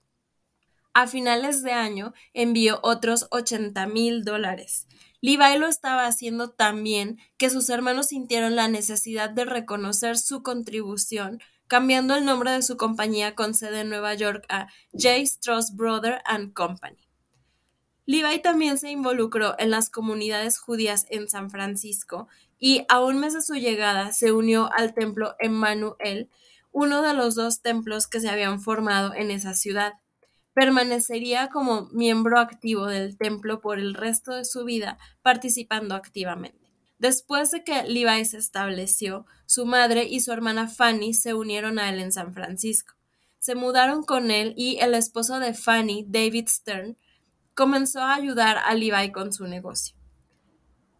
A 0.92 1.06
finales 1.06 1.62
de 1.62 1.72
año 1.72 2.12
envió 2.34 2.80
otros 2.82 3.28
80 3.30 3.86
mil 3.86 4.24
dólares. 4.24 4.88
Levi 5.20 5.58
lo 5.58 5.66
estaba 5.66 6.06
haciendo 6.06 6.50
tan 6.50 6.82
bien 6.82 7.18
que 7.36 7.50
sus 7.50 7.68
hermanos 7.68 8.08
sintieron 8.08 8.56
la 8.56 8.68
necesidad 8.68 9.30
de 9.30 9.44
reconocer 9.44 10.18
su 10.18 10.42
contribución, 10.42 11.40
cambiando 11.68 12.16
el 12.16 12.24
nombre 12.24 12.50
de 12.50 12.62
su 12.62 12.76
compañía 12.76 13.34
con 13.34 13.54
sede 13.54 13.80
en 13.80 13.90
Nueva 13.90 14.14
York 14.14 14.44
a 14.48 14.68
J. 14.92 15.16
Strauss 15.18 15.76
Brother 15.76 16.22
and 16.24 16.52
Company. 16.54 17.06
Levi 18.06 18.42
también 18.42 18.76
se 18.76 18.90
involucró 18.90 19.54
en 19.58 19.70
las 19.70 19.90
comunidades 19.90 20.58
judías 20.58 21.06
en 21.10 21.28
San 21.28 21.50
Francisco 21.50 22.26
y 22.58 22.84
a 22.88 22.98
un 23.00 23.20
mes 23.20 23.34
de 23.34 23.42
su 23.42 23.54
llegada 23.54 24.12
se 24.12 24.32
unió 24.32 24.68
al 24.72 24.94
templo 24.94 25.36
Emmanuel, 25.38 26.28
uno 26.72 27.02
de 27.02 27.14
los 27.14 27.34
dos 27.34 27.62
templos 27.62 28.06
que 28.06 28.20
se 28.20 28.28
habían 28.28 28.60
formado 28.60 29.14
en 29.14 29.30
esa 29.30 29.54
ciudad 29.54 29.94
permanecería 30.54 31.48
como 31.48 31.88
miembro 31.92 32.38
activo 32.38 32.86
del 32.86 33.16
templo 33.16 33.60
por 33.60 33.78
el 33.78 33.94
resto 33.94 34.32
de 34.32 34.44
su 34.44 34.64
vida, 34.64 34.98
participando 35.22 35.94
activamente. 35.94 36.70
Después 36.98 37.50
de 37.50 37.64
que 37.64 37.84
Levi 37.84 38.24
se 38.24 38.36
estableció, 38.36 39.24
su 39.46 39.64
madre 39.64 40.04
y 40.04 40.20
su 40.20 40.32
hermana 40.32 40.68
Fanny 40.68 41.14
se 41.14 41.34
unieron 41.34 41.78
a 41.78 41.88
él 41.88 41.98
en 41.98 42.12
San 42.12 42.34
Francisco. 42.34 42.94
Se 43.38 43.54
mudaron 43.54 44.02
con 44.02 44.30
él 44.30 44.52
y 44.56 44.78
el 44.80 44.94
esposo 44.94 45.38
de 45.38 45.54
Fanny, 45.54 46.04
David 46.06 46.48
Stern, 46.48 46.98
comenzó 47.54 48.00
a 48.00 48.14
ayudar 48.14 48.58
a 48.58 48.74
Levi 48.74 49.12
con 49.12 49.32
su 49.32 49.46
negocio. 49.46 49.99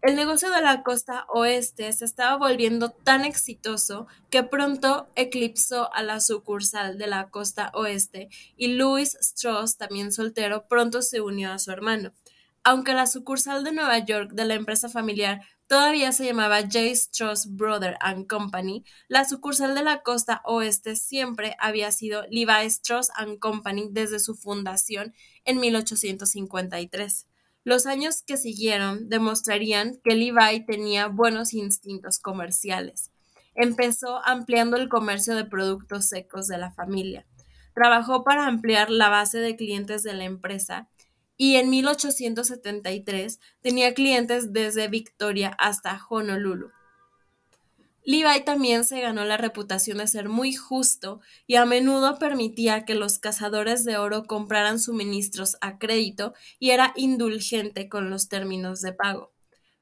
El 0.02 0.16
negocio 0.16 0.50
de 0.50 0.62
la 0.62 0.83
costa 0.83 1.26
oeste 1.28 1.92
se 1.92 2.07
estaba 2.07 2.38
volviendo 2.38 2.88
tan 2.88 3.23
exitoso 3.26 4.07
que 4.30 4.42
pronto 4.42 5.09
eclipsó 5.14 5.92
a 5.92 6.02
la 6.02 6.21
sucursal 6.21 6.97
de 6.97 7.07
la 7.07 7.28
costa 7.28 7.71
oeste 7.75 8.30
y 8.57 8.69
Louis 8.69 9.14
Strauss, 9.21 9.76
también 9.76 10.11
soltero, 10.11 10.66
pronto 10.69 11.02
se 11.02 11.21
unió 11.21 11.52
a 11.52 11.59
su 11.59 11.71
hermano. 11.71 12.14
Aunque 12.64 12.95
la 12.95 13.07
sucursal 13.07 13.62
de 13.62 13.73
Nueva 13.73 13.99
York 13.99 14.33
de 14.33 14.47
la 14.47 14.54
empresa 14.54 14.88
familiar 14.88 15.42
todavía 15.66 16.12
se 16.12 16.25
llamaba 16.25 16.62
J. 16.62 16.78
Strauss 16.92 17.54
Brother 17.54 17.99
and 18.00 18.26
Company, 18.26 18.85
la 19.07 19.26
sucursal 19.26 19.75
de 19.75 19.83
la 19.83 20.02
costa 20.02 20.40
oeste 20.47 20.97
siempre 20.97 21.57
había 21.59 21.92
sido 21.92 22.25
Levi 22.30 22.66
Strauss 22.69 23.11
and 23.16 23.38
Company 23.38 23.88
desde 23.90 24.19
su 24.19 24.35
fundación 24.35 25.12
en 25.45 25.61
1853. 25.61 27.26
Los 27.62 27.87
años 27.87 28.23
que 28.26 28.37
siguieron 28.37 29.09
demostrarían 29.09 30.00
que 30.02 30.14
Levi 30.14 30.64
tenía 30.64 31.09
buenos 31.09 31.52
instintos 31.52 32.19
comerciales. 32.19 33.11
Empezó 33.55 34.25
ampliando 34.25 34.76
el 34.76 34.88
comercio 34.88 35.35
de 35.35 35.45
productos 35.45 36.09
secos 36.09 36.47
de 36.47 36.57
la 36.57 36.73
familia. 36.73 37.26
Trabajó 37.75 38.25
para 38.25 38.47
ampliar 38.47 38.90
la 38.90 39.11
base 39.11 39.38
de 39.38 39.57
clientes 39.57 40.02
de 40.02 40.14
la 40.14 40.25
empresa 40.25 40.88
y 41.37 41.57
en 41.57 41.71
1873 41.71 43.40
tenía 43.61 43.95
clientes 43.95 44.52
desde 44.52 44.88
Victoria 44.88 45.55
hasta 45.59 46.00
Honolulu. 46.09 46.71
Levi 48.04 48.45
también 48.45 48.85
se 48.85 49.00
ganó 49.00 49.25
la 49.25 49.37
reputación 49.37 49.99
de 49.99 50.09
ser 50.09 50.28
muy 50.28 50.54
justo 50.54 51.21
y 51.47 51.57
a 51.57 51.66
menudo 51.66 52.19
permitía 52.19 52.85
que 52.85 52.95
los 52.95 53.19
cazadores 53.19 53.85
de 53.85 53.99
oro 53.99 54.25
compraran 54.25 54.78
suministros 54.78 55.59
a 55.61 55.78
crédito 55.78 56.33
y 56.59 56.71
era 56.71 56.92
indulgente 56.97 57.88
con 57.88 58.09
los 58.09 58.28
términos 58.28 58.80
de 58.80 58.92
pago. 58.95 59.33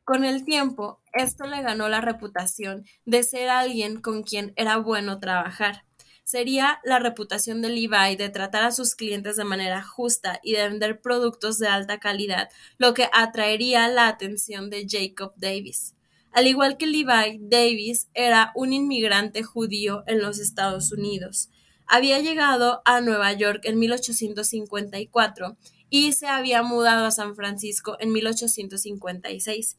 Con 0.05 0.25
el 0.25 0.45
tiempo, 0.45 1.01
esto 1.13 1.47
le 1.47 1.63
ganó 1.63 1.89
la 1.89 2.01
reputación 2.01 2.87
de 3.05 3.23
ser 3.23 3.51
alguien 3.51 4.01
con 4.01 4.23
quien 4.23 4.53
era 4.57 4.79
bueno 4.79 5.21
trabajar. 5.21 5.85
Sería 6.25 6.81
la 6.83 6.99
reputación 6.99 7.63
de 7.63 7.69
Levi 7.69 8.17
de 8.17 8.31
tratar 8.31 8.65
a 8.65 8.73
sus 8.73 8.95
clientes 8.95 9.37
de 9.37 9.45
manera 9.45 9.83
justa 9.83 10.41
y 10.43 10.55
de 10.55 10.69
vender 10.69 11.01
productos 11.01 11.59
de 11.59 11.69
alta 11.69 12.01
calidad 12.01 12.49
lo 12.79 12.95
que 12.95 13.09
atraería 13.13 13.89
la 13.89 14.09
atención 14.09 14.71
de 14.71 14.87
Jacob 14.89 15.35
Davis. 15.37 15.98
Al 16.33 16.47
igual 16.47 16.77
que 16.77 16.87
Levi, 16.87 17.39
Davis 17.41 18.09
era 18.15 18.53
un 18.55 18.73
inmigrante 18.73 19.43
judío 19.43 20.05
en 20.07 20.21
los 20.21 20.39
Estados 20.39 20.93
Unidos. 20.93 21.51
Había 21.87 22.19
llegado 22.21 22.83
a 22.85 23.01
Nueva 23.01 23.33
York 23.33 23.63
en 23.65 23.79
1854 23.79 25.57
y 25.91 26.13
se 26.13 26.27
había 26.27 26.63
mudado 26.63 27.07
a 27.07 27.11
San 27.11 27.35
Francisco 27.35 27.97
en 27.99 28.13
1856. 28.13 29.79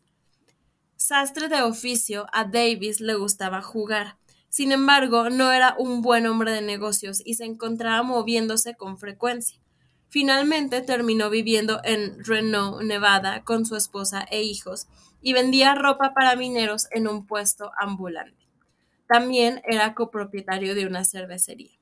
Sastre 0.96 1.48
de 1.48 1.62
oficio, 1.62 2.25
a 2.34 2.46
Davis 2.46 3.00
le 3.00 3.15
gustaba 3.15 3.62
jugar. 3.62 4.18
Sin 4.50 4.72
embargo, 4.72 5.29
no 5.29 5.51
era 5.51 5.75
un 5.77 6.01
buen 6.01 6.25
hombre 6.25 6.51
de 6.51 6.62
negocios 6.62 7.22
y 7.24 7.36
se 7.36 7.46
encontraba 7.46 8.01
moviéndose 8.01 8.75
con 8.75 8.98
frecuencia. 8.98 9.62
Finalmente 10.10 10.82
terminó 10.82 11.30
viviendo 11.30 11.82
en 11.84 12.24
Reno, 12.25 12.82
Nevada, 12.82 13.44
con 13.44 13.66
su 13.66 13.75
esposa 13.75 14.25
e 14.30 14.42
hijos, 14.42 14.88
y 15.22 15.34
vendía 15.34 15.75
ropa 15.75 16.13
para 16.13 16.36
mineros 16.36 16.88
en 16.92 17.08
un 17.08 17.28
puesto 17.28 17.72
ambulante. 17.80 18.48
También 19.08 19.62
era 19.66 19.94
copropietario 19.94 20.75
de 20.75 20.86
una 20.86 21.06
cervecería. 21.06 21.80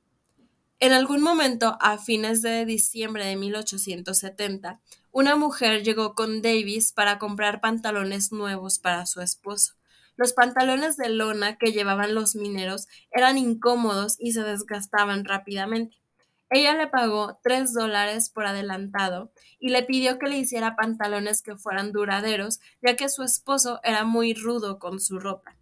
En 0.80 0.92
algún 0.92 1.22
momento, 1.22 1.76
a 1.80 1.98
fines 1.98 2.40
de 2.42 2.64
diciembre 2.64 3.24
de 3.26 3.36
1870, 3.36 4.80
una 5.10 5.34
mujer 5.34 5.82
llegó 5.82 6.14
con 6.14 6.42
Davis 6.42 6.92
para 6.92 7.18
comprar 7.18 7.60
pantalones 7.60 8.30
nuevos 8.30 8.78
para 8.78 9.04
su 9.06 9.20
esposo. 9.20 9.74
Los 10.16 10.32
pantalones 10.32 10.96
de 10.96 11.08
lona 11.08 11.56
que 11.58 11.72
llevaban 11.72 12.14
los 12.14 12.36
mineros 12.36 12.86
eran 13.10 13.38
incómodos 13.38 14.16
y 14.18 14.32
se 14.32 14.42
desgastaban 14.42 15.24
rápidamente. 15.24 15.96
Ella 16.50 16.74
le 16.74 16.86
pagó 16.86 17.38
tres 17.42 17.74
dólares 17.74 18.30
por 18.30 18.46
adelantado 18.46 19.30
y 19.58 19.68
le 19.68 19.82
pidió 19.82 20.18
que 20.18 20.28
le 20.28 20.38
hiciera 20.38 20.76
pantalones 20.76 21.42
que 21.42 21.56
fueran 21.56 21.92
duraderos, 21.92 22.60
ya 22.80 22.96
que 22.96 23.10
su 23.10 23.22
esposo 23.22 23.80
era 23.82 24.04
muy 24.04 24.32
rudo 24.32 24.78
con 24.78 24.98
su 24.98 25.18
ropa. 25.18 25.56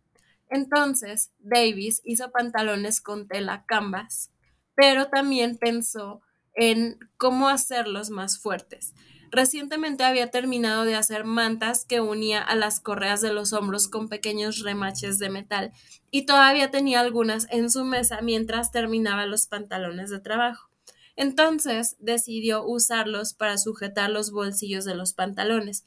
Entonces, 0.48 1.32
Davis 1.40 2.00
hizo 2.04 2.30
pantalones 2.30 3.00
con 3.00 3.26
tela 3.26 3.64
canvas, 3.66 4.30
pero 4.76 5.08
también 5.08 5.56
pensó 5.56 6.22
en 6.54 6.98
cómo 7.16 7.48
hacerlos 7.48 8.10
más 8.10 8.38
fuertes. 8.38 8.94
Recientemente 9.32 10.04
había 10.04 10.30
terminado 10.30 10.84
de 10.84 10.94
hacer 10.94 11.24
mantas 11.24 11.84
que 11.84 12.00
unía 12.00 12.40
a 12.40 12.54
las 12.54 12.78
correas 12.78 13.20
de 13.20 13.32
los 13.32 13.52
hombros 13.52 13.88
con 13.88 14.08
pequeños 14.08 14.60
remaches 14.60 15.18
de 15.18 15.30
metal 15.30 15.72
y 16.12 16.26
todavía 16.26 16.70
tenía 16.70 17.00
algunas 17.00 17.48
en 17.50 17.70
su 17.70 17.84
mesa 17.84 18.20
mientras 18.22 18.70
terminaba 18.70 19.26
los 19.26 19.48
pantalones 19.48 20.10
de 20.10 20.20
trabajo. 20.20 20.70
Entonces 21.16 21.96
decidió 21.98 22.64
usarlos 22.64 23.34
para 23.34 23.58
sujetar 23.58 24.10
los 24.10 24.30
bolsillos 24.30 24.84
de 24.84 24.94
los 24.94 25.14
pantalones. 25.14 25.84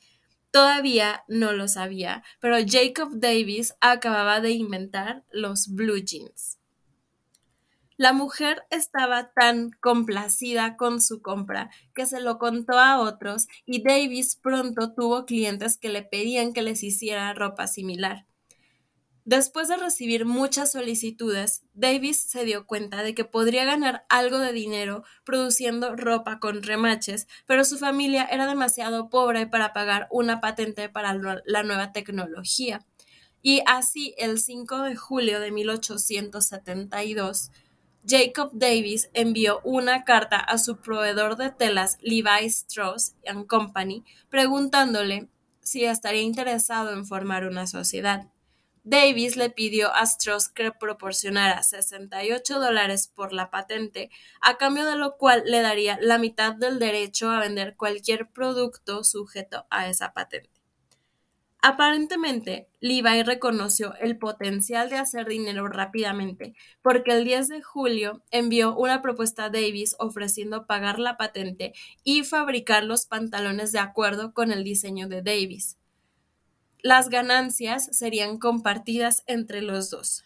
Todavía 0.52 1.24
no 1.28 1.54
lo 1.54 1.68
sabía, 1.68 2.24
pero 2.40 2.58
Jacob 2.66 3.12
Davis 3.14 3.76
acababa 3.80 4.42
de 4.42 4.52
inventar 4.52 5.24
los 5.32 5.68
blue 5.70 6.00
jeans. 6.00 6.60
La 8.00 8.14
mujer 8.14 8.64
estaba 8.70 9.34
tan 9.34 9.72
complacida 9.82 10.78
con 10.78 11.02
su 11.02 11.22
compra 11.22 11.70
que 11.94 12.06
se 12.06 12.22
lo 12.22 12.40
contó 12.40 12.80
a 12.80 12.98
otros 12.98 13.50
y 13.66 13.84
Davis 13.84 14.38
pronto 14.38 14.94
tuvo 14.94 15.26
clientes 15.26 15.78
que 15.78 15.90
le 15.90 16.04
pedían 16.04 16.54
que 16.54 16.62
les 16.62 16.82
hiciera 16.82 17.34
ropa 17.34 17.68
similar. 17.68 18.29
Después 19.26 19.68
de 19.68 19.78
recibir 19.78 20.26
muchas 20.26 20.72
solicitudes, 20.72 21.64
Davis 21.74 22.22
se 22.22 22.46
dio 22.46 22.66
cuenta 22.66 23.04
de 23.04 23.14
que 23.14 23.26
podría 23.26 23.66
ganar 23.66 24.06
algo 24.10 24.40
de 24.40 24.54
dinero 24.54 25.04
produciendo 25.24 25.96
ropa 25.96 26.40
con 26.40 26.64
remaches, 26.64 27.28
pero 27.46 27.64
su 27.64 27.78
familia 27.78 28.24
era 28.24 28.48
demasiado 28.48 29.10
pobre 29.10 29.46
para 29.46 29.74
pagar 29.74 30.08
una 30.10 30.42
patente 30.42 30.90
para 30.90 31.14
la 31.46 31.64
nueva 31.64 31.92
tecnología. 31.92 32.86
Y 33.42 33.62
así, 33.66 34.16
el 34.18 34.40
5 34.40 34.84
de 34.84 34.96
julio 34.96 35.40
de 35.40 35.52
1872, 35.52 37.52
Jacob 38.06 38.52
Davis 38.54 39.10
envió 39.14 39.62
una 39.64 40.04
carta 40.04 40.38
a 40.38 40.58
su 40.58 40.78
proveedor 40.78 41.36
de 41.36 41.52
telas 41.52 41.98
Levi 42.02 42.46
Strauss 42.46 43.16
Company 43.48 44.04
preguntándole 44.30 45.30
si 45.62 45.86
estaría 45.86 46.22
interesado 46.22 46.94
en 46.94 47.06
formar 47.06 47.46
una 47.46 47.68
sociedad. 47.68 48.28
Davis 48.84 49.36
le 49.36 49.50
pidió 49.50 49.94
a 49.94 50.04
Strauss 50.04 50.50
que 50.50 50.72
proporcionara 50.72 51.64
68 51.64 52.60
dólares 52.60 53.12
por 53.14 53.34
la 53.34 53.50
patente, 53.50 54.10
a 54.42 54.58
cambio 54.58 54.86
de 54.86 54.96
lo 54.96 55.18
cual 55.18 55.44
le 55.46 55.62
daría 55.62 55.98
la 56.02 56.18
mitad 56.18 56.56
del 56.56 56.80
derecho 56.80 57.30
a 57.30 57.40
vender 57.40 57.76
cualquier 57.76 58.30
producto 58.30 59.04
sujeto 59.04 59.66
a 59.70 59.90
esa 59.90 60.14
patente. 60.14 60.60
Aparentemente, 61.62 62.70
Levi 62.80 63.24
reconoció 63.24 63.94
el 63.96 64.18
potencial 64.18 64.90
de 64.90 64.96
hacer 64.96 65.28
dinero 65.28 65.68
rápidamente, 65.68 66.54
porque 66.82 67.12
el 67.12 67.26
10 67.26 67.50
de 67.50 67.62
julio 67.62 68.24
envió 68.32 68.78
una 68.78 69.02
propuesta 69.02 69.46
a 69.46 69.50
Davis 69.50 69.98
ofreciendo 70.00 70.66
pagar 70.68 71.00
la 71.00 71.18
patente 71.18 71.74
y 72.06 72.24
fabricar 72.24 72.86
los 72.86 73.06
pantalones 73.06 73.74
de 73.74 73.80
acuerdo 73.80 74.34
con 74.34 74.54
el 74.54 74.64
diseño 74.64 75.10
de 75.10 75.22
Davis. 75.22 75.79
Las 76.82 77.10
ganancias 77.10 77.90
serían 77.92 78.38
compartidas 78.38 79.24
entre 79.28 79.62
los 79.62 79.90
dos. 79.90 80.24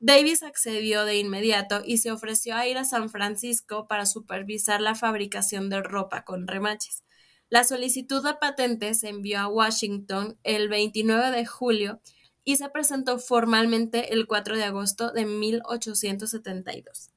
Davis 0.00 0.42
accedió 0.42 1.04
de 1.04 1.18
inmediato 1.18 1.82
y 1.84 1.98
se 1.98 2.10
ofreció 2.10 2.56
a 2.56 2.66
ir 2.66 2.78
a 2.78 2.84
San 2.84 3.10
Francisco 3.10 3.86
para 3.86 4.06
supervisar 4.06 4.80
la 4.80 4.94
fabricación 4.94 5.68
de 5.68 5.82
ropa 5.82 6.24
con 6.24 6.46
remaches. 6.46 7.04
La 7.50 7.64
solicitud 7.64 8.24
de 8.24 8.34
patente 8.34 8.94
se 8.94 9.10
envió 9.10 9.40
a 9.40 9.48
Washington 9.48 10.38
el 10.42 10.68
29 10.68 11.30
de 11.30 11.46
julio 11.46 12.00
y 12.44 12.56
se 12.56 12.68
presentó 12.70 13.18
formalmente 13.18 14.12
el 14.12 14.26
4 14.26 14.56
de 14.56 14.64
agosto 14.64 15.12
de 15.12 15.26
1872. 15.26 17.10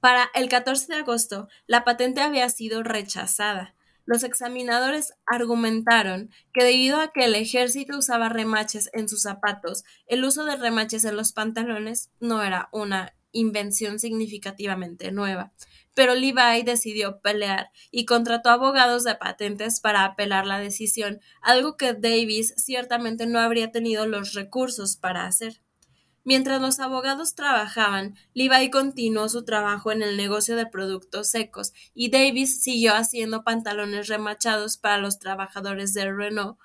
Para 0.00 0.30
el 0.34 0.48
14 0.48 0.92
de 0.92 0.98
agosto, 0.98 1.48
la 1.66 1.84
patente 1.84 2.20
había 2.22 2.48
sido 2.48 2.82
rechazada. 2.82 3.74
Los 4.10 4.24
examinadores 4.24 5.14
argumentaron 5.24 6.30
que 6.52 6.64
debido 6.64 7.00
a 7.00 7.12
que 7.12 7.26
el 7.26 7.36
ejército 7.36 7.96
usaba 7.96 8.28
remaches 8.28 8.90
en 8.92 9.08
sus 9.08 9.22
zapatos, 9.22 9.84
el 10.08 10.24
uso 10.24 10.44
de 10.44 10.56
remaches 10.56 11.04
en 11.04 11.14
los 11.14 11.30
pantalones 11.32 12.10
no 12.18 12.42
era 12.42 12.68
una 12.72 13.14
invención 13.30 14.00
significativamente 14.00 15.12
nueva. 15.12 15.52
Pero 15.94 16.16
Levi 16.16 16.64
decidió 16.64 17.20
pelear 17.20 17.70
y 17.92 18.04
contrató 18.04 18.50
abogados 18.50 19.04
de 19.04 19.14
patentes 19.14 19.78
para 19.78 20.04
apelar 20.04 20.44
la 20.44 20.58
decisión, 20.58 21.20
algo 21.40 21.76
que 21.76 21.92
Davis 21.92 22.52
ciertamente 22.56 23.26
no 23.26 23.38
habría 23.38 23.70
tenido 23.70 24.06
los 24.06 24.32
recursos 24.34 24.96
para 24.96 25.24
hacer. 25.26 25.60
Mientras 26.22 26.60
los 26.60 26.80
abogados 26.80 27.34
trabajaban, 27.34 28.14
Levi 28.34 28.70
continuó 28.70 29.28
su 29.28 29.44
trabajo 29.44 29.90
en 29.90 30.02
el 30.02 30.16
negocio 30.16 30.54
de 30.54 30.66
productos 30.66 31.30
secos 31.30 31.72
y 31.94 32.10
Davis 32.10 32.62
siguió 32.62 32.94
haciendo 32.94 33.42
pantalones 33.42 34.08
remachados 34.08 34.76
para 34.76 34.98
los 34.98 35.18
trabajadores 35.18 35.94
de 35.94 36.12
Renault, 36.12 36.58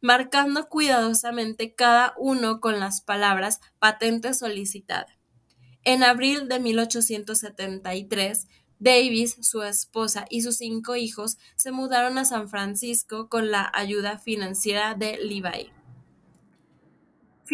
marcando 0.00 0.68
cuidadosamente 0.68 1.74
cada 1.74 2.14
uno 2.16 2.60
con 2.60 2.80
las 2.80 3.02
palabras 3.02 3.60
patente 3.78 4.32
solicitada. 4.32 5.18
En 5.84 6.02
abril 6.02 6.48
de 6.48 6.60
1873, 6.60 8.46
Davis, 8.78 9.36
su 9.42 9.62
esposa 9.62 10.24
y 10.28 10.42
sus 10.42 10.56
cinco 10.56 10.96
hijos 10.96 11.38
se 11.54 11.70
mudaron 11.70 12.18
a 12.18 12.24
San 12.24 12.48
Francisco 12.48 13.28
con 13.28 13.50
la 13.50 13.70
ayuda 13.74 14.18
financiera 14.18 14.94
de 14.94 15.18
Levi. 15.18 15.70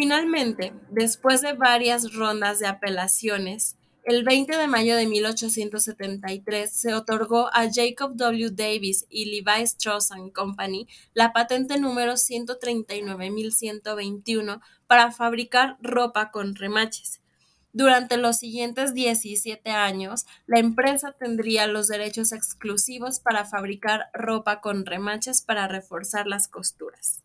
Finalmente, 0.00 0.72
después 0.90 1.40
de 1.40 1.54
varias 1.54 2.14
rondas 2.14 2.60
de 2.60 2.68
apelaciones, 2.68 3.76
el 4.04 4.22
20 4.22 4.56
de 4.56 4.68
mayo 4.68 4.94
de 4.94 5.06
1873 5.06 6.72
se 6.72 6.94
otorgó 6.94 7.48
a 7.52 7.68
Jacob 7.68 8.14
W. 8.14 8.50
Davis 8.52 9.06
y 9.08 9.24
Levi 9.24 9.62
Strauss 9.62 10.10
Company 10.32 10.86
la 11.14 11.32
patente 11.32 11.80
número 11.80 12.12
139.121 12.12 14.60
para 14.86 15.10
fabricar 15.10 15.76
ropa 15.82 16.30
con 16.30 16.54
remaches. 16.54 17.20
Durante 17.72 18.18
los 18.18 18.36
siguientes 18.36 18.94
17 18.94 19.70
años, 19.70 20.26
la 20.46 20.60
empresa 20.60 21.10
tendría 21.10 21.66
los 21.66 21.88
derechos 21.88 22.30
exclusivos 22.30 23.18
para 23.18 23.44
fabricar 23.44 24.10
ropa 24.12 24.60
con 24.60 24.86
remaches 24.86 25.42
para 25.42 25.66
reforzar 25.66 26.28
las 26.28 26.46
costuras. 26.46 27.24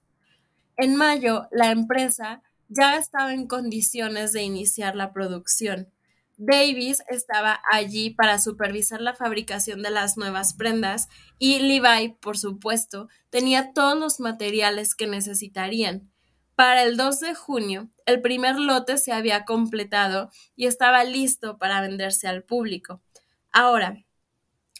En 0.75 0.95
mayo, 0.95 1.47
la 1.51 1.69
empresa 1.69 2.41
ya 2.73 2.97
estaba 2.97 3.33
en 3.33 3.47
condiciones 3.47 4.33
de 4.33 4.43
iniciar 4.43 4.95
la 4.95 5.13
producción. 5.13 5.91
Davis 6.37 7.03
estaba 7.09 7.61
allí 7.71 8.09
para 8.09 8.39
supervisar 8.39 8.99
la 8.99 9.13
fabricación 9.13 9.83
de 9.83 9.91
las 9.91 10.17
nuevas 10.17 10.55
prendas 10.55 11.07
y 11.37 11.59
Levi, 11.59 12.15
por 12.19 12.37
supuesto, 12.37 13.07
tenía 13.29 13.71
todos 13.73 13.97
los 13.97 14.19
materiales 14.19 14.95
que 14.95 15.07
necesitarían. 15.07 16.11
Para 16.55 16.83
el 16.83 16.97
2 16.97 17.19
de 17.19 17.35
junio, 17.35 17.89
el 18.05 18.21
primer 18.21 18.57
lote 18.57 18.97
se 18.97 19.11
había 19.11 19.45
completado 19.45 20.31
y 20.55 20.65
estaba 20.65 21.03
listo 21.03 21.57
para 21.57 21.81
venderse 21.81 22.27
al 22.27 22.43
público. 22.43 23.01
Ahora, 23.51 24.03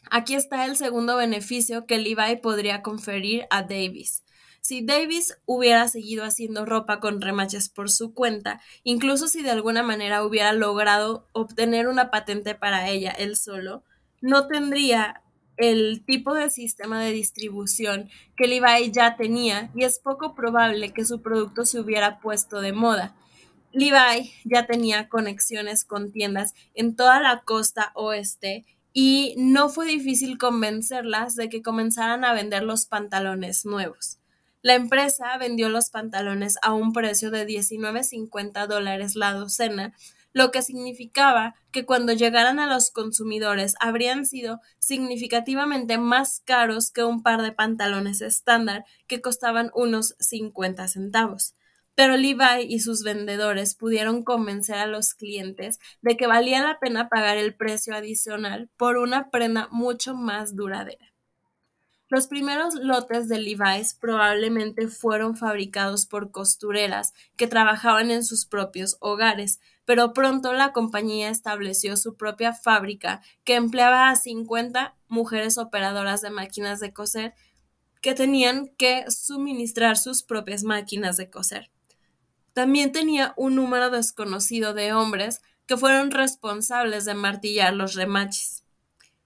aquí 0.09 0.35
está 0.35 0.65
el 0.65 0.75
segundo 0.75 1.15
beneficio 1.17 1.85
que 1.85 1.97
Levi 1.97 2.37
podría 2.41 2.81
conferir 2.81 3.45
a 3.49 3.63
Davis. 3.63 4.22
Si 4.65 4.81
Davis 4.81 5.37
hubiera 5.45 5.89
seguido 5.89 6.23
haciendo 6.23 6.65
ropa 6.65 7.01
con 7.01 7.19
remaches 7.19 7.67
por 7.67 7.91
su 7.91 8.13
cuenta, 8.13 8.61
incluso 8.85 9.27
si 9.27 9.43
de 9.43 9.51
alguna 9.51 9.83
manera 9.83 10.23
hubiera 10.23 10.53
logrado 10.53 11.27
obtener 11.33 11.89
una 11.89 12.09
patente 12.09 12.55
para 12.55 12.89
ella 12.89 13.11
él 13.11 13.35
solo, 13.35 13.83
no 14.21 14.47
tendría 14.47 15.21
el 15.57 16.05
tipo 16.05 16.33
de 16.33 16.49
sistema 16.49 17.03
de 17.03 17.11
distribución 17.11 18.09
que 18.37 18.47
Levi 18.47 18.89
ya 18.93 19.17
tenía 19.17 19.69
y 19.75 19.83
es 19.83 19.99
poco 19.99 20.33
probable 20.33 20.93
que 20.93 21.03
su 21.03 21.21
producto 21.21 21.65
se 21.65 21.81
hubiera 21.81 22.21
puesto 22.21 22.61
de 22.61 22.71
moda. 22.71 23.17
Levi 23.73 24.31
ya 24.45 24.65
tenía 24.65 25.09
conexiones 25.09 25.83
con 25.83 26.13
tiendas 26.13 26.53
en 26.73 26.95
toda 26.95 27.19
la 27.19 27.41
costa 27.41 27.91
oeste 27.95 28.65
y 28.93 29.35
no 29.37 29.67
fue 29.67 29.87
difícil 29.87 30.37
convencerlas 30.37 31.35
de 31.35 31.49
que 31.49 31.61
comenzaran 31.61 32.23
a 32.23 32.31
vender 32.31 32.63
los 32.63 32.85
pantalones 32.85 33.65
nuevos. 33.65 34.19
La 34.63 34.75
empresa 34.75 35.37
vendió 35.37 35.67
los 35.67 35.89
pantalones 35.89 36.57
a 36.61 36.71
un 36.71 36.93
precio 36.93 37.31
de 37.31 37.45
19.50 37.45 38.65
dólares 38.65 39.17
la 39.17 39.33
docena, 39.33 39.93
lo 40.31 40.51
que 40.51 40.61
significaba 40.61 41.53
que 41.71 41.85
cuando 41.85 42.13
llegaran 42.13 42.59
a 42.59 42.73
los 42.73 42.89
consumidores 42.89 43.75
habrían 43.81 44.25
sido 44.25 44.61
significativamente 44.79 45.97
más 45.97 46.41
caros 46.45 46.91
que 46.91 47.03
un 47.03 47.23
par 47.23 47.41
de 47.41 47.51
pantalones 47.51 48.21
estándar 48.21 48.85
que 49.05 49.19
costaban 49.19 49.69
unos 49.75 50.15
50 50.19 50.87
centavos. 50.87 51.55
Pero 51.93 52.15
Levi 52.15 52.63
y 52.65 52.79
sus 52.79 53.03
vendedores 53.03 53.75
pudieron 53.75 54.23
convencer 54.23 54.75
a 54.75 54.87
los 54.87 55.13
clientes 55.13 55.77
de 56.01 56.15
que 56.15 56.25
valía 56.25 56.63
la 56.63 56.79
pena 56.79 57.09
pagar 57.09 57.37
el 57.37 57.53
precio 57.53 57.95
adicional 57.95 58.69
por 58.77 58.95
una 58.95 59.29
prenda 59.29 59.67
mucho 59.71 60.15
más 60.15 60.55
duradera. 60.55 61.12
Los 62.13 62.27
primeros 62.27 62.75
lotes 62.75 63.27
de 63.27 63.39
Levi's 63.39 63.95
probablemente 63.95 64.87
fueron 64.87 65.35
fabricados 65.35 66.05
por 66.05 66.29
costureras 66.29 67.11
que 67.37 67.47
trabajaban 67.47 68.11
en 68.11 68.23
sus 68.23 68.45
propios 68.45 68.97
hogares, 68.99 69.59
pero 69.83 70.13
pronto 70.13 70.53
la 70.53 70.73
compañía 70.73 71.29
estableció 71.29 71.97
su 71.97 72.15
propia 72.15 72.53
fábrica 72.53 73.23
que 73.43 73.55
empleaba 73.55 74.11
a 74.11 74.15
50 74.15 74.95
mujeres 75.07 75.57
operadoras 75.57 76.21
de 76.21 76.29
máquinas 76.29 76.79
de 76.79 76.93
coser 76.93 77.33
que 77.99 78.13
tenían 78.13 78.67
que 78.77 79.09
suministrar 79.09 79.97
sus 79.97 80.21
propias 80.21 80.61
máquinas 80.61 81.17
de 81.17 81.31
coser. 81.31 81.71
También 82.53 82.91
tenía 82.91 83.33
un 83.37 83.55
número 83.55 83.89
desconocido 83.89 84.75
de 84.75 84.93
hombres 84.93 85.41
que 85.65 85.77
fueron 85.77 86.11
responsables 86.11 87.05
de 87.05 87.15
martillar 87.15 87.73
los 87.73 87.95
remaches. 87.95 88.62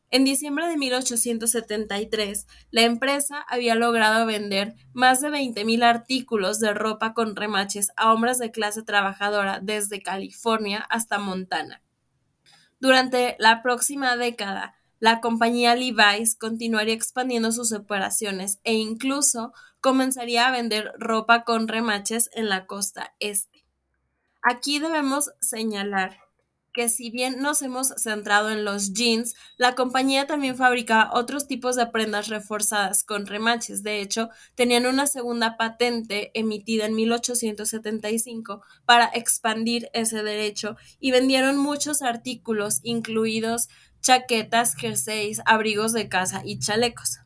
En 0.09 0.23
diciembre 0.23 0.67
de 0.67 0.77
1873, 0.77 2.47
la 2.71 2.83
empresa 2.83 3.41
había 3.49 3.75
logrado 3.75 4.25
vender 4.25 4.75
más 4.93 5.19
de 5.19 5.29
20.000 5.29 5.83
artículos 5.83 6.59
de 6.59 6.73
ropa 6.73 7.13
con 7.13 7.35
remaches 7.35 7.91
a 7.97 8.13
hombres 8.13 8.37
de 8.37 8.51
clase 8.51 8.83
trabajadora 8.83 9.59
desde 9.61 10.01
California 10.01 10.79
hasta 10.89 11.19
Montana. 11.19 11.81
Durante 12.79 13.35
la 13.39 13.61
próxima 13.61 14.15
década, 14.15 14.75
la 14.99 15.19
compañía 15.19 15.75
Levi's 15.75 16.35
continuaría 16.35 16.93
expandiendo 16.93 17.51
sus 17.51 17.73
operaciones 17.73 18.59
e 18.63 18.75
incluso 18.75 19.51
comenzaría 19.81 20.47
a 20.47 20.51
vender 20.51 20.93
ropa 20.97 21.43
con 21.43 21.67
remaches 21.67 22.29
en 22.33 22.47
la 22.47 22.65
costa 22.65 23.13
este. 23.19 23.65
Aquí 24.41 24.79
debemos 24.79 25.31
señalar 25.41 26.26
que 26.77 26.89
si 26.89 27.09
bien 27.09 27.41
nos 27.41 27.63
hemos 27.63 27.87
centrado 27.97 28.51
en 28.51 28.63
los 28.63 28.93
jeans, 28.93 29.33
la 29.57 29.73
compañía 29.73 30.27
también 30.27 30.55
fabricaba 30.55 31.09
otros 31.11 31.47
tipos 31.47 31.75
de 31.75 31.87
prendas 31.87 32.27
reforzadas 32.27 33.03
con 33.03 33.25
remaches. 33.25 33.81
De 33.81 33.99
hecho, 33.99 34.29
tenían 34.53 34.85
una 34.85 35.07
segunda 35.07 35.57
patente 35.57 36.29
emitida 36.35 36.85
en 36.85 36.93
1875 36.93 38.61
para 38.85 39.09
expandir 39.11 39.89
ese 39.93 40.21
derecho 40.21 40.77
y 40.99 41.09
vendieron 41.09 41.57
muchos 41.57 42.03
artículos, 42.03 42.79
incluidos 42.83 43.69
chaquetas, 44.01 44.75
jerseys, 44.75 45.41
abrigos 45.47 45.93
de 45.93 46.07
casa 46.09 46.43
y 46.45 46.59
chalecos. 46.59 47.21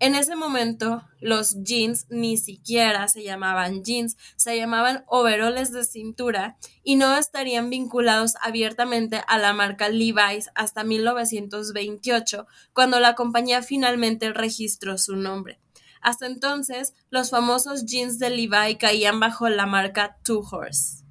En 0.00 0.14
ese 0.14 0.36
momento, 0.36 1.02
los 1.20 1.64
jeans 1.64 2.06
ni 2.08 2.36
siquiera 2.36 3.08
se 3.08 3.24
llamaban 3.24 3.82
jeans, 3.82 4.16
se 4.36 4.56
llamaban 4.56 5.04
overoles 5.08 5.72
de 5.72 5.82
cintura 5.84 6.56
y 6.84 6.94
no 6.94 7.16
estarían 7.16 7.68
vinculados 7.68 8.34
abiertamente 8.40 9.22
a 9.26 9.38
la 9.38 9.52
marca 9.52 9.88
Levi's 9.88 10.50
hasta 10.54 10.84
1928, 10.84 12.46
cuando 12.72 13.00
la 13.00 13.16
compañía 13.16 13.60
finalmente 13.62 14.32
registró 14.32 14.98
su 14.98 15.16
nombre. 15.16 15.58
Hasta 16.00 16.26
entonces, 16.26 16.94
los 17.10 17.30
famosos 17.30 17.84
jeans 17.84 18.20
de 18.20 18.30
Levi 18.30 18.76
caían 18.76 19.18
bajo 19.18 19.48
la 19.48 19.66
marca 19.66 20.18
Two 20.22 20.46
Horse. 20.48 21.04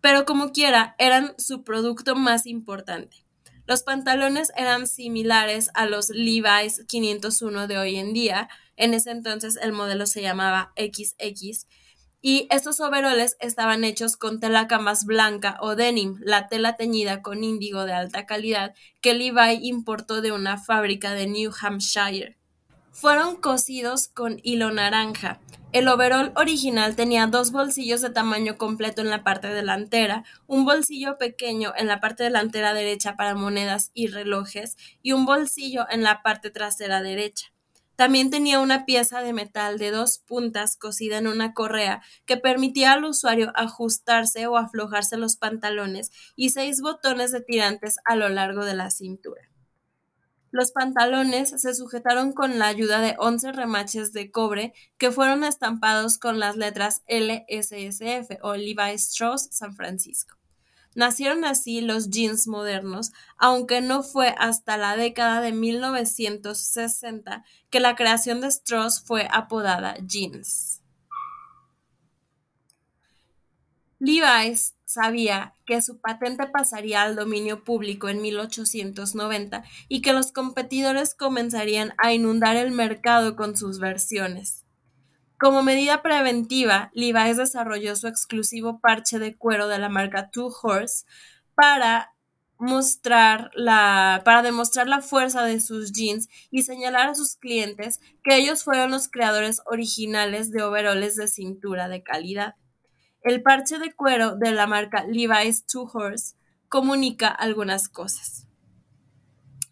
Pero 0.00 0.24
como 0.24 0.50
quiera, 0.50 0.96
eran 0.98 1.34
su 1.38 1.62
producto 1.62 2.16
más 2.16 2.44
importante. 2.46 3.23
Los 3.66 3.82
pantalones 3.82 4.52
eran 4.56 4.86
similares 4.86 5.70
a 5.74 5.86
los 5.86 6.10
Levi's 6.10 6.84
501 6.86 7.66
de 7.66 7.78
hoy 7.78 7.96
en 7.96 8.12
día. 8.12 8.48
En 8.76 8.92
ese 8.92 9.10
entonces 9.10 9.56
el 9.56 9.72
modelo 9.72 10.06
se 10.06 10.20
llamaba 10.20 10.72
XX. 10.76 11.66
Y 12.20 12.46
estos 12.50 12.80
overoles 12.80 13.36
estaban 13.40 13.84
hechos 13.84 14.16
con 14.16 14.40
tela 14.40 14.66
camas 14.66 15.04
blanca 15.04 15.56
o 15.60 15.76
denim, 15.76 16.18
la 16.20 16.48
tela 16.48 16.76
teñida 16.76 17.22
con 17.22 17.44
índigo 17.44 17.84
de 17.84 17.92
alta 17.92 18.26
calidad 18.26 18.74
que 19.00 19.14
Levi 19.14 19.60
importó 19.66 20.20
de 20.20 20.32
una 20.32 20.58
fábrica 20.58 21.12
de 21.12 21.26
New 21.26 21.52
Hampshire. 21.60 22.38
Fueron 22.94 23.36
cosidos 23.36 24.08
con 24.08 24.40
hilo 24.42 24.70
naranja, 24.70 25.40
el 25.74 25.88
overol 25.88 26.32
original 26.36 26.94
tenía 26.94 27.26
dos 27.26 27.50
bolsillos 27.50 28.00
de 28.00 28.10
tamaño 28.10 28.56
completo 28.56 29.02
en 29.02 29.10
la 29.10 29.24
parte 29.24 29.48
delantera, 29.48 30.22
un 30.46 30.64
bolsillo 30.64 31.18
pequeño 31.18 31.72
en 31.76 31.88
la 31.88 31.98
parte 31.98 32.22
delantera 32.22 32.72
derecha 32.72 33.16
para 33.16 33.34
monedas 33.34 33.90
y 33.92 34.06
relojes 34.06 34.76
y 35.02 35.10
un 35.10 35.26
bolsillo 35.26 35.84
en 35.90 36.04
la 36.04 36.22
parte 36.22 36.50
trasera 36.50 37.02
derecha. 37.02 37.52
También 37.96 38.30
tenía 38.30 38.60
una 38.60 38.84
pieza 38.84 39.20
de 39.20 39.32
metal 39.32 39.76
de 39.78 39.90
dos 39.90 40.18
puntas 40.18 40.76
cosida 40.76 41.18
en 41.18 41.26
una 41.26 41.54
correa 41.54 42.02
que 42.24 42.36
permitía 42.36 42.92
al 42.92 43.04
usuario 43.04 43.50
ajustarse 43.56 44.46
o 44.46 44.56
aflojarse 44.56 45.16
los 45.16 45.36
pantalones 45.36 46.12
y 46.36 46.50
seis 46.50 46.80
botones 46.80 47.32
de 47.32 47.40
tirantes 47.40 47.96
a 48.04 48.14
lo 48.14 48.28
largo 48.28 48.64
de 48.64 48.74
la 48.74 48.90
cintura. 48.90 49.50
Los 50.54 50.70
pantalones 50.70 51.50
se 51.60 51.74
sujetaron 51.74 52.32
con 52.32 52.60
la 52.60 52.68
ayuda 52.68 53.00
de 53.00 53.16
11 53.18 53.50
remaches 53.50 54.12
de 54.12 54.30
cobre 54.30 54.72
que 54.98 55.10
fueron 55.10 55.42
estampados 55.42 56.16
con 56.16 56.38
las 56.38 56.56
letras 56.56 57.02
LSSF 57.08 58.38
o 58.40 58.54
Levi 58.54 58.92
Strauss 58.92 59.48
San 59.50 59.74
Francisco. 59.74 60.36
Nacieron 60.94 61.44
así 61.44 61.80
los 61.80 62.08
jeans 62.08 62.46
modernos, 62.46 63.10
aunque 63.36 63.80
no 63.80 64.04
fue 64.04 64.32
hasta 64.38 64.76
la 64.76 64.96
década 64.96 65.40
de 65.40 65.50
1960 65.50 67.44
que 67.68 67.80
la 67.80 67.96
creación 67.96 68.40
de 68.40 68.46
Strauss 68.46 69.02
fue 69.04 69.26
apodada 69.32 69.96
jeans. 70.06 70.82
Levi's 73.98 74.73
sabía 74.84 75.54
que 75.64 75.82
su 75.82 76.00
patente 76.00 76.46
pasaría 76.46 77.02
al 77.02 77.16
dominio 77.16 77.64
público 77.64 78.08
en 78.08 78.22
1890 78.22 79.64
y 79.88 80.02
que 80.02 80.12
los 80.12 80.32
competidores 80.32 81.14
comenzarían 81.14 81.94
a 81.98 82.12
inundar 82.12 82.56
el 82.56 82.70
mercado 82.70 83.36
con 83.36 83.56
sus 83.56 83.78
versiones. 83.78 84.64
Como 85.38 85.62
medida 85.62 86.02
preventiva, 86.02 86.90
Levi's 86.94 87.36
desarrolló 87.36 87.96
su 87.96 88.06
exclusivo 88.06 88.80
parche 88.80 89.18
de 89.18 89.36
cuero 89.36 89.68
de 89.68 89.78
la 89.78 89.88
marca 89.88 90.30
Two 90.30 90.52
Horse 90.62 91.04
para 91.54 92.14
mostrar 92.58 93.50
la, 93.54 94.22
para 94.24 94.42
demostrar 94.42 94.88
la 94.88 95.00
fuerza 95.00 95.44
de 95.44 95.60
sus 95.60 95.92
jeans 95.92 96.28
y 96.50 96.62
señalar 96.62 97.10
a 97.10 97.14
sus 97.14 97.36
clientes 97.36 98.00
que 98.22 98.36
ellos 98.36 98.64
fueron 98.64 98.90
los 98.90 99.08
creadores 99.08 99.60
originales 99.66 100.50
de 100.50 100.62
overoles 100.62 101.16
de 101.16 101.28
cintura 101.28 101.88
de 101.88 102.02
calidad. 102.02 102.54
El 103.24 103.42
parche 103.42 103.78
de 103.78 103.90
cuero 103.90 104.36
de 104.36 104.52
la 104.52 104.66
marca 104.66 105.06
Levi's 105.06 105.64
Two 105.64 105.90
Horse 105.90 106.34
comunica 106.68 107.28
algunas 107.28 107.88
cosas. 107.88 108.46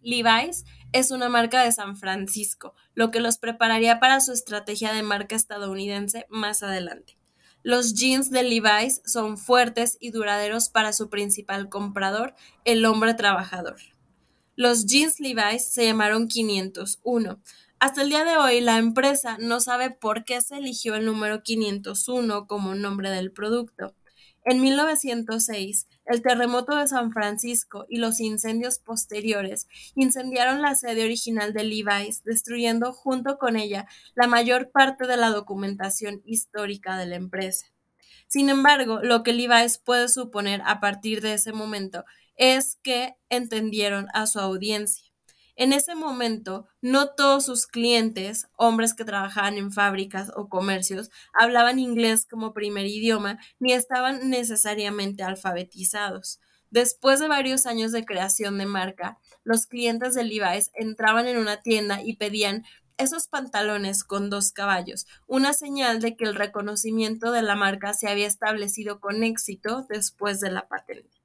Levi's 0.00 0.64
es 0.92 1.10
una 1.10 1.28
marca 1.28 1.62
de 1.62 1.70
San 1.70 1.98
Francisco, 1.98 2.74
lo 2.94 3.10
que 3.10 3.20
los 3.20 3.36
prepararía 3.36 4.00
para 4.00 4.20
su 4.20 4.32
estrategia 4.32 4.94
de 4.94 5.02
marca 5.02 5.36
estadounidense 5.36 6.24
más 6.30 6.62
adelante. 6.62 7.18
Los 7.62 7.92
jeans 7.92 8.30
de 8.30 8.42
Levi's 8.42 9.02
son 9.04 9.36
fuertes 9.36 9.98
y 10.00 10.12
duraderos 10.12 10.70
para 10.70 10.94
su 10.94 11.10
principal 11.10 11.68
comprador, 11.68 12.34
el 12.64 12.86
hombre 12.86 13.12
trabajador. 13.12 13.76
Los 14.56 14.86
jeans 14.86 15.20
Levi's 15.20 15.70
se 15.70 15.84
llamaron 15.84 16.26
501. 16.26 17.38
Hasta 17.82 18.02
el 18.02 18.10
día 18.10 18.24
de 18.24 18.36
hoy, 18.36 18.60
la 18.60 18.78
empresa 18.78 19.38
no 19.40 19.58
sabe 19.58 19.90
por 19.90 20.22
qué 20.22 20.40
se 20.40 20.58
eligió 20.58 20.94
el 20.94 21.04
número 21.04 21.42
501 21.42 22.46
como 22.46 22.76
nombre 22.76 23.10
del 23.10 23.32
producto. 23.32 23.96
En 24.44 24.60
1906, 24.60 25.88
el 26.04 26.22
terremoto 26.22 26.76
de 26.76 26.86
San 26.86 27.10
Francisco 27.10 27.84
y 27.88 27.96
los 27.96 28.20
incendios 28.20 28.78
posteriores 28.78 29.66
incendiaron 29.96 30.62
la 30.62 30.76
sede 30.76 31.02
original 31.02 31.52
de 31.52 31.64
Levi's, 31.64 32.22
destruyendo 32.22 32.92
junto 32.92 33.36
con 33.36 33.56
ella 33.56 33.88
la 34.14 34.28
mayor 34.28 34.70
parte 34.70 35.08
de 35.08 35.16
la 35.16 35.30
documentación 35.30 36.22
histórica 36.24 36.96
de 36.96 37.06
la 37.06 37.16
empresa. 37.16 37.66
Sin 38.28 38.48
embargo, 38.48 39.00
lo 39.02 39.24
que 39.24 39.32
Levi's 39.32 39.78
puede 39.78 40.06
suponer 40.08 40.62
a 40.66 40.78
partir 40.78 41.20
de 41.20 41.34
ese 41.34 41.52
momento 41.52 42.04
es 42.36 42.78
que 42.84 43.16
entendieron 43.28 44.06
a 44.14 44.28
su 44.28 44.38
audiencia. 44.38 45.11
En 45.54 45.72
ese 45.72 45.94
momento, 45.94 46.66
no 46.80 47.10
todos 47.10 47.44
sus 47.44 47.66
clientes, 47.66 48.46
hombres 48.56 48.94
que 48.94 49.04
trabajaban 49.04 49.58
en 49.58 49.70
fábricas 49.70 50.30
o 50.34 50.48
comercios, 50.48 51.10
hablaban 51.34 51.78
inglés 51.78 52.26
como 52.28 52.54
primer 52.54 52.86
idioma 52.86 53.38
ni 53.60 53.72
estaban 53.72 54.30
necesariamente 54.30 55.22
alfabetizados. 55.22 56.40
Después 56.70 57.20
de 57.20 57.28
varios 57.28 57.66
años 57.66 57.92
de 57.92 58.06
creación 58.06 58.56
de 58.56 58.64
marca, 58.64 59.18
los 59.44 59.66
clientes 59.66 60.14
de 60.14 60.24
Levi's 60.24 60.70
entraban 60.72 61.26
en 61.26 61.36
una 61.36 61.60
tienda 61.60 62.00
y 62.02 62.16
pedían 62.16 62.64
esos 62.96 63.28
pantalones 63.28 64.04
con 64.04 64.30
dos 64.30 64.52
caballos, 64.52 65.06
una 65.26 65.52
señal 65.52 66.00
de 66.00 66.16
que 66.16 66.24
el 66.24 66.34
reconocimiento 66.34 67.30
de 67.30 67.42
la 67.42 67.56
marca 67.56 67.92
se 67.92 68.08
había 68.08 68.26
establecido 68.26 69.00
con 69.00 69.22
éxito 69.22 69.86
después 69.88 70.40
de 70.40 70.50
la 70.50 70.66
patente. 70.66 71.21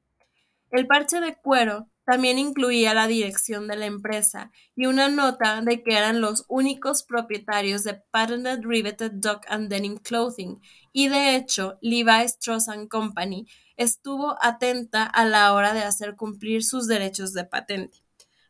El 0.69 0.85
parche 0.85 1.21
de 1.21 1.35
cuero 1.35 1.87
también 2.03 2.39
incluía 2.39 2.93
la 2.93 3.07
dirección 3.07 3.67
de 3.67 3.75
la 3.75 3.85
empresa 3.85 4.51
y 4.75 4.85
una 4.85 5.09
nota 5.09 5.61
de 5.61 5.83
que 5.83 5.97
eran 5.97 6.21
los 6.21 6.45
únicos 6.47 7.03
propietarios 7.03 7.83
de 7.83 7.95
Patented 8.11 8.61
Riveted 8.63 9.11
Duck 9.13 9.45
and 9.49 9.69
Denim 9.69 9.97
Clothing 9.97 10.61
y 10.93 11.09
de 11.09 11.35
hecho 11.35 11.77
Levi 11.81 12.23
Strauss 12.25 12.67
Company 12.89 13.45
estuvo 13.77 14.37
atenta 14.41 15.03
a 15.03 15.25
la 15.25 15.53
hora 15.53 15.73
de 15.73 15.81
hacer 15.81 16.15
cumplir 16.15 16.63
sus 16.63 16.87
derechos 16.87 17.33
de 17.33 17.45
patente. 17.45 17.97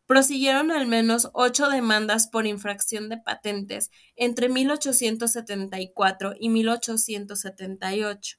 Prosiguieron 0.05 0.71
al 0.71 0.87
menos 0.87 1.29
ocho 1.33 1.69
demandas 1.69 2.27
por 2.27 2.47
infracción 2.47 3.09
de 3.09 3.17
patentes 3.17 3.91
entre 4.15 4.49
1874 4.49 6.33
y 6.39 6.49
1878. 6.49 8.37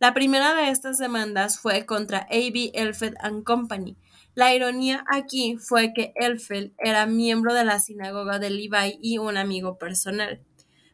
La 0.00 0.12
primera 0.12 0.54
de 0.54 0.70
estas 0.70 0.98
demandas 0.98 1.60
fue 1.60 1.86
contra 1.86 2.20
A.B. 2.30 2.72
Elfeld 2.74 3.16
Company, 3.44 3.96
la 4.34 4.54
ironía 4.54 5.04
aquí 5.12 5.56
fue 5.58 5.92
que 5.92 6.12
Elfeld 6.14 6.72
era 6.78 7.06
miembro 7.06 7.52
de 7.52 7.64
la 7.64 7.80
sinagoga 7.80 8.38
de 8.38 8.50
Levi 8.50 8.98
y 9.02 9.18
un 9.18 9.36
amigo 9.36 9.76
personal. 9.76 10.40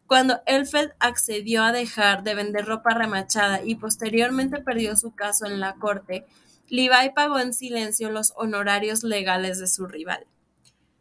Cuando 0.07 0.41
Elfeld 0.47 0.93
accedió 1.01 1.63
a 1.63 1.73
dejar 1.73 2.23
de 2.23 2.35
vender 2.35 2.65
ropa 2.65 2.95
remachada 2.95 3.63
y 3.63 3.75
posteriormente 3.75 4.63
perdió 4.63 4.97
su 4.97 5.15
caso 5.15 5.47
en 5.47 5.61
la 5.61 5.75
corte, 5.75 6.25
Levi 6.69 7.11
pagó 7.15 7.39
en 7.39 7.53
silencio 7.53 8.11
los 8.11 8.33
honorarios 8.37 9.03
legales 9.05 9.59
de 9.59 9.67
su 9.67 9.87
rival. 9.87 10.27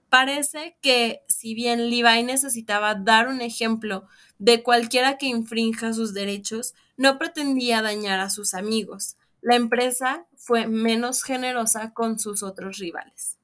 Parece 0.09 0.77
que, 0.81 1.21
si 1.27 1.53
bien 1.53 1.89
Levi 1.89 2.23
necesitaba 2.23 2.95
dar 2.95 3.27
un 3.27 3.41
ejemplo 3.41 4.07
de 4.39 4.61
cualquiera 4.61 5.17
que 5.17 5.27
infrinja 5.27 5.93
sus 5.93 6.13
derechos, 6.13 6.73
no 6.97 7.17
pretendía 7.17 7.81
dañar 7.81 8.19
a 8.19 8.29
sus 8.29 8.53
amigos. 8.53 9.17
La 9.41 9.55
empresa 9.55 10.25
fue 10.35 10.67
menos 10.67 11.23
generosa 11.23 11.93
con 11.93 12.19
sus 12.19 12.43
otros 12.43 12.77
rivales. 12.77 13.37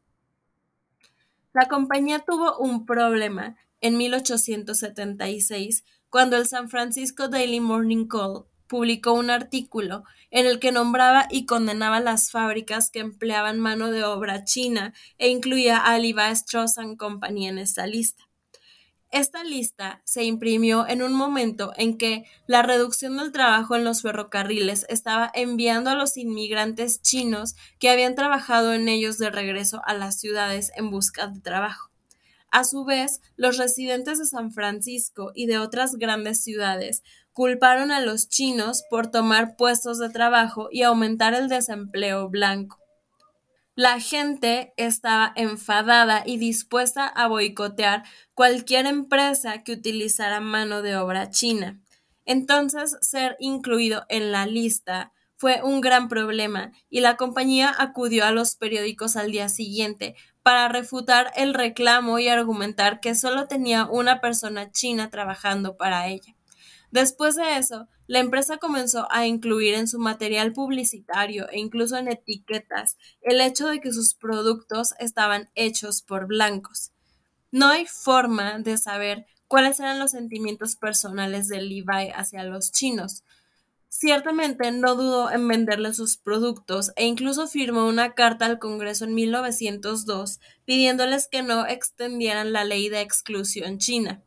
La 1.54 1.68
compañía 1.68 2.20
tuvo 2.20 2.58
un 2.58 2.86
problema 2.86 3.58
en 3.82 3.98
1876 3.98 5.84
cuando 6.10 6.38
el 6.38 6.48
San 6.48 6.70
Francisco 6.70 7.28
Daily 7.28 7.60
Morning 7.60 8.08
Call 8.08 8.46
publicó 8.68 9.12
un 9.12 9.30
artículo 9.30 10.06
en 10.30 10.46
el 10.46 10.60
que 10.60 10.72
nombraba 10.72 11.28
y 11.30 11.46
condenaba 11.46 12.00
las 12.00 12.32
fábricas 12.32 12.90
que 12.90 13.00
empleaban 13.00 13.60
mano 13.60 13.92
de 13.92 14.06
obra 14.06 14.46
china 14.46 14.94
e 15.18 15.28
incluía 15.28 15.78
a 15.78 16.00
Levi 16.00 16.32
Strauss 16.32 16.76
Company 16.98 17.50
en 17.50 17.58
esta 17.58 17.86
lista. 17.86 18.31
Esta 19.12 19.44
lista 19.44 20.02
se 20.06 20.24
imprimió 20.24 20.88
en 20.88 21.02
un 21.02 21.12
momento 21.12 21.74
en 21.76 21.98
que 21.98 22.24
la 22.48 22.62
reducción 22.62 23.18
del 23.18 23.34
trabajo 23.34 23.76
en 23.76 23.84
los 23.84 24.02
ferrocarriles 24.02 24.86
estaba 24.88 25.30
enviando 25.34 25.90
a 25.90 25.96
los 25.96 26.16
inmigrantes 26.16 27.02
chinos 27.02 27.56
que 27.78 27.90
habían 27.90 28.16
trabajado 28.16 28.74
en 28.74 28.88
ellos 28.88 29.18
de 29.18 29.30
regreso 29.30 29.82
a 29.86 29.94
las 29.94 30.18
ciudades 30.18 30.72
en 30.78 30.90
busca 30.92 31.28
de 31.28 31.42
trabajo. 31.42 31.92
A 32.52 32.64
su 32.64 32.86
vez, 32.86 33.20
los 33.36 33.58
residentes 33.58 34.18
de 34.18 34.26
San 34.26 34.54
Francisco 34.54 35.32
y 35.36 35.46
de 35.46 35.58
otras 35.58 35.96
grandes 35.96 36.42
ciudades 36.42 37.04
culparon 37.34 37.92
a 37.92 38.00
los 38.00 38.30
chinos 38.30 38.84
por 38.90 39.08
tomar 39.08 39.58
puestos 39.58 40.00
de 40.00 40.10
trabajo 40.10 40.70
y 40.72 40.84
aumentar 40.84 41.34
el 41.34 41.50
desempleo 41.50 42.30
blanco. 42.30 42.81
La 43.76 44.02
gente 44.02 44.74
estaba 44.76 45.32
enfadada 45.38 46.24
y 46.26 46.38
dispuesta 46.38 47.08
a 47.08 47.28
boicotear 47.28 48.04
cualquier 48.34 48.86
empresa 48.86 49.64
que 49.64 49.72
utilizara 49.72 50.42
mano 50.42 50.82
de 50.82 50.98
obra 50.98 51.30
china. 51.30 51.80
Entonces, 52.26 52.98
ser 53.02 53.38
incluido 53.40 54.06
en 54.10 54.34
la 54.34 54.46
lista 54.46 55.14
fue 55.38 55.62
un 55.64 55.80
gran 55.80 56.10
problema 56.10 56.72
y 56.90 57.00
la 57.00 57.16
compañía 57.16 57.74
acudió 57.76 58.26
a 58.26 58.32
los 58.32 58.58
periódicos 58.58 59.16
al 59.16 59.32
día 59.32 59.48
siguiente 59.48 60.16
para 60.44 60.68
refutar 60.68 61.32
el 61.36 61.54
reclamo 61.54 62.20
y 62.20 62.28
argumentar 62.28 63.00
que 63.00 63.16
solo 63.16 63.48
tenía 63.48 63.86
una 63.86 64.20
persona 64.20 64.70
china 64.72 65.10
trabajando 65.10 65.78
para 65.78 66.08
ella. 66.10 66.36
Después 66.92 67.38
de 67.38 67.58
eso, 67.58 67.88
la 68.12 68.20
empresa 68.20 68.58
comenzó 68.58 69.10
a 69.10 69.26
incluir 69.26 69.74
en 69.74 69.88
su 69.88 69.98
material 69.98 70.52
publicitario 70.52 71.48
e 71.50 71.60
incluso 71.60 71.96
en 71.96 72.10
etiquetas 72.10 72.98
el 73.22 73.40
hecho 73.40 73.70
de 73.70 73.80
que 73.80 73.94
sus 73.94 74.16
productos 74.16 74.94
estaban 75.00 75.50
hechos 75.56 76.02
por 76.02 76.28
blancos. 76.28 76.92
No 77.52 77.70
hay 77.70 77.86
forma 77.86 78.60
de 78.60 78.76
saber 78.76 79.28
cuáles 79.48 79.80
eran 79.80 79.98
los 79.98 80.12
sentimientos 80.12 80.76
personales 80.76 81.48
de 81.48 81.62
Levi 81.62 82.10
hacia 82.14 82.44
los 82.44 82.74
chinos. 82.74 83.24
Ciertamente 83.88 84.74
no 84.74 84.96
dudó 84.96 85.32
en 85.32 85.48
venderle 85.48 85.94
sus 85.94 86.18
productos 86.18 86.92
e 86.98 87.06
incluso 87.06 87.48
firmó 87.48 87.88
una 87.88 88.14
carta 88.14 88.46
al 88.46 88.60
Congreso 88.60 89.06
en 89.06 89.16
1902 89.16 90.42
pidiéndoles 90.66 91.30
que 91.30 91.44
no 91.44 91.66
extendieran 91.66 92.52
la 92.52 92.66
ley 92.66 92.90
de 92.90 93.00
exclusión 93.00 93.78
china. 93.78 94.22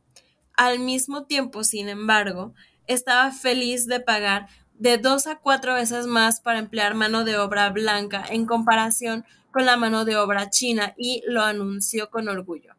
Al 0.56 0.78
mismo 0.78 1.26
tiempo, 1.26 1.64
sin 1.64 1.90
embargo, 1.90 2.54
estaba 2.86 3.30
feliz 3.32 3.86
de 3.86 4.00
pagar 4.00 4.48
de 4.74 4.98
dos 4.98 5.26
a 5.26 5.36
cuatro 5.36 5.74
veces 5.74 6.06
más 6.06 6.40
para 6.40 6.58
emplear 6.58 6.94
mano 6.94 7.24
de 7.24 7.36
obra 7.36 7.70
blanca 7.70 8.24
en 8.28 8.46
comparación 8.46 9.24
con 9.52 9.66
la 9.66 9.76
mano 9.76 10.04
de 10.04 10.16
obra 10.16 10.50
china 10.50 10.94
y 10.96 11.22
lo 11.26 11.42
anunció 11.42 12.10
con 12.10 12.28
orgullo. 12.28 12.74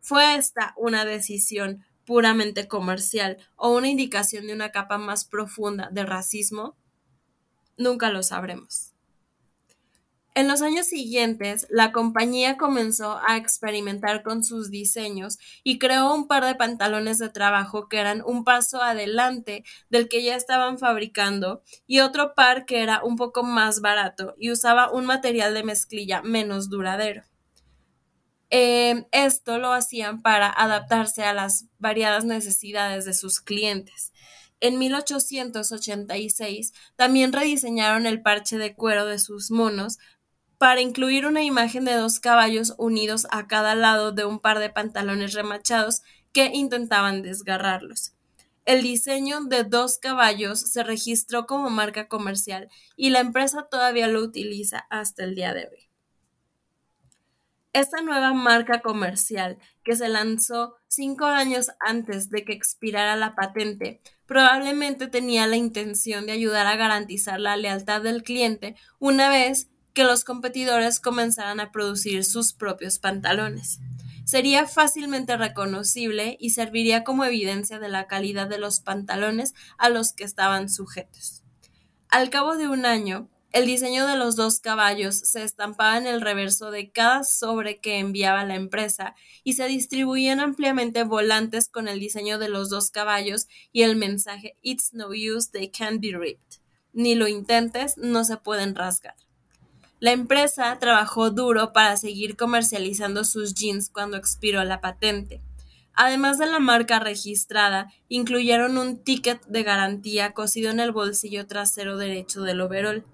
¿Fue 0.00 0.36
esta 0.36 0.72
una 0.76 1.04
decisión 1.04 1.84
puramente 2.06 2.66
comercial 2.66 3.36
o 3.56 3.76
una 3.76 3.88
indicación 3.88 4.46
de 4.46 4.54
una 4.54 4.72
capa 4.72 4.98
más 4.98 5.24
profunda 5.24 5.90
de 5.92 6.04
racismo? 6.04 6.76
Nunca 7.76 8.10
lo 8.10 8.22
sabremos. 8.22 8.93
En 10.36 10.48
los 10.48 10.62
años 10.62 10.86
siguientes, 10.86 11.64
la 11.70 11.92
compañía 11.92 12.56
comenzó 12.56 13.20
a 13.24 13.36
experimentar 13.36 14.24
con 14.24 14.42
sus 14.42 14.68
diseños 14.68 15.38
y 15.62 15.78
creó 15.78 16.12
un 16.12 16.26
par 16.26 16.44
de 16.44 16.56
pantalones 16.56 17.18
de 17.18 17.28
trabajo 17.28 17.88
que 17.88 17.98
eran 17.98 18.20
un 18.26 18.42
paso 18.42 18.82
adelante 18.82 19.62
del 19.90 20.08
que 20.08 20.24
ya 20.24 20.34
estaban 20.34 20.78
fabricando 20.80 21.62
y 21.86 22.00
otro 22.00 22.34
par 22.34 22.66
que 22.66 22.82
era 22.82 23.04
un 23.04 23.14
poco 23.14 23.44
más 23.44 23.80
barato 23.80 24.34
y 24.36 24.50
usaba 24.50 24.90
un 24.90 25.06
material 25.06 25.54
de 25.54 25.62
mezclilla 25.62 26.20
menos 26.22 26.68
duradero. 26.68 27.22
Em, 28.50 29.06
esto 29.12 29.58
lo 29.58 29.72
hacían 29.72 30.20
para 30.20 30.48
adaptarse 30.48 31.22
a 31.22 31.32
las 31.32 31.66
variadas 31.78 32.24
necesidades 32.24 33.04
de 33.04 33.14
sus 33.14 33.40
clientes. 33.40 34.12
En 34.60 34.78
1886 34.78 36.72
también 36.96 37.32
rediseñaron 37.32 38.06
el 38.06 38.22
parche 38.22 38.56
de 38.56 38.74
cuero 38.74 39.04
de 39.06 39.18
sus 39.18 39.50
monos 39.50 39.98
para 40.64 40.80
incluir 40.80 41.26
una 41.26 41.42
imagen 41.42 41.84
de 41.84 41.92
dos 41.92 42.20
caballos 42.20 42.72
unidos 42.78 43.26
a 43.30 43.46
cada 43.46 43.74
lado 43.74 44.12
de 44.12 44.24
un 44.24 44.38
par 44.38 44.60
de 44.60 44.70
pantalones 44.70 45.34
remachados 45.34 46.00
que 46.32 46.52
intentaban 46.54 47.20
desgarrarlos. 47.20 48.14
El 48.64 48.80
diseño 48.80 49.44
de 49.44 49.64
dos 49.64 49.98
caballos 49.98 50.60
se 50.60 50.82
registró 50.82 51.44
como 51.44 51.68
marca 51.68 52.08
comercial 52.08 52.70
y 52.96 53.10
la 53.10 53.20
empresa 53.20 53.68
todavía 53.70 54.08
lo 54.08 54.22
utiliza 54.22 54.86
hasta 54.88 55.24
el 55.24 55.34
día 55.34 55.52
de 55.52 55.68
hoy. 55.68 55.90
Esta 57.74 58.00
nueva 58.00 58.32
marca 58.32 58.80
comercial, 58.80 59.58
que 59.84 59.96
se 59.96 60.08
lanzó 60.08 60.76
cinco 60.88 61.26
años 61.26 61.72
antes 61.78 62.30
de 62.30 62.46
que 62.46 62.54
expirara 62.54 63.16
la 63.16 63.34
patente, 63.34 64.00
probablemente 64.24 65.08
tenía 65.08 65.46
la 65.46 65.56
intención 65.56 66.24
de 66.24 66.32
ayudar 66.32 66.66
a 66.66 66.76
garantizar 66.76 67.38
la 67.38 67.58
lealtad 67.58 68.00
del 68.00 68.22
cliente 68.22 68.76
una 68.98 69.28
vez 69.28 69.68
que 69.94 70.04
los 70.04 70.24
competidores 70.24 71.00
comenzaran 71.00 71.60
a 71.60 71.70
producir 71.70 72.24
sus 72.24 72.52
propios 72.52 72.98
pantalones. 72.98 73.80
Sería 74.24 74.66
fácilmente 74.66 75.36
reconocible 75.36 76.36
y 76.40 76.50
serviría 76.50 77.04
como 77.04 77.24
evidencia 77.24 77.78
de 77.78 77.88
la 77.88 78.06
calidad 78.06 78.48
de 78.48 78.58
los 78.58 78.80
pantalones 78.80 79.54
a 79.78 79.88
los 79.88 80.12
que 80.12 80.24
estaban 80.24 80.68
sujetos. 80.68 81.42
Al 82.08 82.30
cabo 82.30 82.56
de 82.56 82.68
un 82.68 82.86
año, 82.86 83.28
el 83.52 83.66
diseño 83.66 84.08
de 84.08 84.16
los 84.16 84.34
dos 84.34 84.58
caballos 84.58 85.14
se 85.14 85.44
estampaba 85.44 85.96
en 85.96 86.08
el 86.08 86.20
reverso 86.20 86.72
de 86.72 86.90
cada 86.90 87.22
sobre 87.22 87.78
que 87.78 88.00
enviaba 88.00 88.44
la 88.44 88.56
empresa 88.56 89.14
y 89.44 89.52
se 89.52 89.68
distribuían 89.68 90.40
ampliamente 90.40 91.04
volantes 91.04 91.68
con 91.68 91.86
el 91.86 92.00
diseño 92.00 92.38
de 92.40 92.48
los 92.48 92.68
dos 92.68 92.90
caballos 92.90 93.46
y 93.70 93.82
el 93.82 93.94
mensaje 93.94 94.56
It's 94.60 94.92
no 94.92 95.10
use, 95.10 95.52
they 95.52 95.70
can't 95.70 96.00
be 96.00 96.16
ripped. 96.16 96.58
Ni 96.92 97.14
lo 97.14 97.28
intentes, 97.28 97.96
no 97.96 98.24
se 98.24 98.38
pueden 98.38 98.74
rasgar. 98.74 99.14
La 100.04 100.12
empresa 100.12 100.78
trabajó 100.78 101.30
duro 101.30 101.72
para 101.72 101.96
seguir 101.96 102.36
comercializando 102.36 103.24
sus 103.24 103.54
jeans 103.54 103.88
cuando 103.88 104.18
expiró 104.18 104.62
la 104.62 104.82
patente. 104.82 105.40
Además 105.94 106.36
de 106.36 106.44
la 106.44 106.58
marca 106.58 106.98
registrada, 106.98 107.90
incluyeron 108.10 108.76
un 108.76 109.02
ticket 109.02 109.42
de 109.46 109.62
garantía 109.62 110.34
cosido 110.34 110.70
en 110.70 110.78
el 110.78 110.92
bolsillo 110.92 111.46
trasero 111.46 111.96
derecho 111.96 112.42
del 112.42 112.60
overol. 112.60 113.06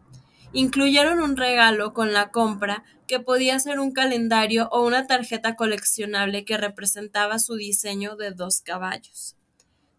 Incluyeron 0.53 1.21
un 1.21 1.37
regalo 1.37 1.95
con 1.95 2.13
la 2.13 2.33
compra 2.33 2.83
que 3.07 3.21
podía 3.21 3.57
ser 3.61 3.79
un 3.79 3.93
calendario 3.93 4.69
o 4.73 4.85
una 4.85 5.07
tarjeta 5.07 5.55
coleccionable 5.55 6.45
que 6.45 6.57
representaba 6.57 7.39
su 7.39 7.55
diseño 7.55 8.17
de 8.17 8.33
dos 8.33 8.63
caballos. 8.63 9.37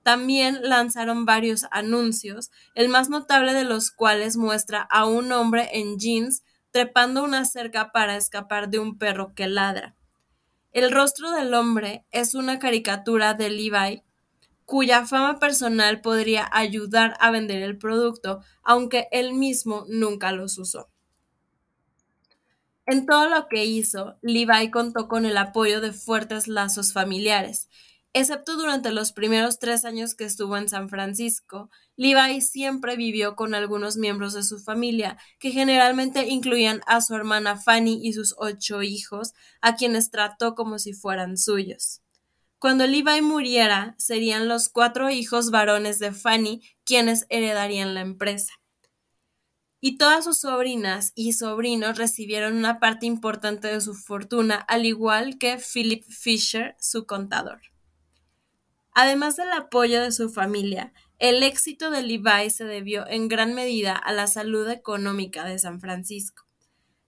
También 0.04 0.60
lanzaron 0.62 1.24
varios 1.24 1.68
anuncios, 1.72 2.52
el 2.76 2.90
más 2.90 3.10
notable 3.10 3.54
de 3.54 3.64
los 3.64 3.92
cuales 3.92 4.36
muestra 4.36 4.82
a 4.82 5.06
un 5.06 5.32
hombre 5.32 5.70
en 5.72 5.98
jeans 5.98 6.44
trepando 6.72 7.24
una 7.24 7.46
cerca 7.46 7.92
para 7.92 8.18
escapar 8.18 8.70
de 8.70 8.80
un 8.80 8.98
perro 8.98 9.34
que 9.36 9.48
ladra. 9.48 9.96
El 10.72 10.92
rostro 10.92 11.32
del 11.32 11.54
hombre 11.54 12.06
es 12.12 12.34
una 12.34 12.60
caricatura 12.60 13.34
de 13.34 13.50
Levi 13.50 14.04
cuya 14.66 15.06
fama 15.06 15.38
personal 15.38 16.00
podría 16.00 16.48
ayudar 16.50 17.18
a 17.20 17.30
vender 17.30 17.62
el 17.62 17.78
producto, 17.78 18.42
aunque 18.64 19.10
él 19.12 19.34
mismo 19.34 19.86
nunca 19.90 20.32
los 20.32 20.58
usó. 20.58 20.90
En 22.86 23.06
todo 23.06 23.28
lo 23.28 23.48
que 23.50 23.66
hizo, 23.66 24.18
Levi 24.22 24.72
contó 24.72 25.10
con 25.10 25.26
el 25.26 25.36
apoyo 25.36 25.82
de 25.82 25.92
fuertes 25.92 26.48
lazos 26.48 26.94
familiares. 26.94 27.68
Excepto 28.14 28.56
durante 28.56 28.92
los 28.92 29.12
primeros 29.12 29.60
tres 29.60 29.84
años 29.84 30.16
que 30.16 30.24
estuvo 30.24 30.56
en 30.56 30.70
San 30.70 30.88
Francisco, 30.88 31.70
Levi 32.02 32.42
siempre 32.42 32.96
vivió 32.96 33.36
con 33.36 33.54
algunos 33.54 33.96
miembros 33.96 34.34
de 34.34 34.42
su 34.42 34.58
familia, 34.58 35.20
que 35.38 35.52
generalmente 35.52 36.28
incluían 36.28 36.82
a 36.88 37.00
su 37.00 37.14
hermana 37.14 37.58
Fanny 37.58 38.00
y 38.02 38.14
sus 38.14 38.34
ocho 38.40 38.82
hijos, 38.82 39.36
a 39.62 39.76
quienes 39.76 40.10
trató 40.10 40.56
como 40.56 40.80
si 40.80 40.94
fueran 40.94 41.38
suyos. 41.38 42.02
Cuando 42.58 42.88
Levi 42.88 43.22
muriera, 43.22 43.94
serían 44.00 44.48
los 44.48 44.70
cuatro 44.70 45.12
hijos 45.12 45.52
varones 45.52 46.00
de 46.00 46.12
Fanny 46.12 46.64
quienes 46.86 47.28
heredarían 47.30 47.94
la 47.94 48.02
empresa. 48.02 48.54
Y 49.80 50.00
todas 50.00 50.24
sus 50.24 50.40
sobrinas 50.40 51.12
y 51.14 51.34
sobrinos 51.34 52.00
recibieron 52.00 52.58
una 52.58 52.80
parte 52.80 53.06
importante 53.06 53.68
de 53.68 53.80
su 53.80 53.94
fortuna, 53.94 54.56
al 54.56 54.88
igual 54.88 55.38
que 55.38 55.60
Philip 55.60 56.04
Fisher, 56.10 56.76
su 56.80 57.06
contador. 57.06 57.62
Además 58.94 59.38
del 59.38 59.52
apoyo 59.52 60.02
de 60.02 60.12
su 60.12 60.30
familia, 60.30 60.94
el 61.22 61.44
éxito 61.44 61.92
de 61.92 62.02
Levi 62.02 62.50
se 62.50 62.66
debió 62.66 63.06
en 63.08 63.28
gran 63.28 63.54
medida 63.54 63.96
a 63.96 64.12
la 64.12 64.26
salud 64.26 64.68
económica 64.68 65.46
de 65.46 65.60
San 65.60 65.80
Francisco. 65.80 66.48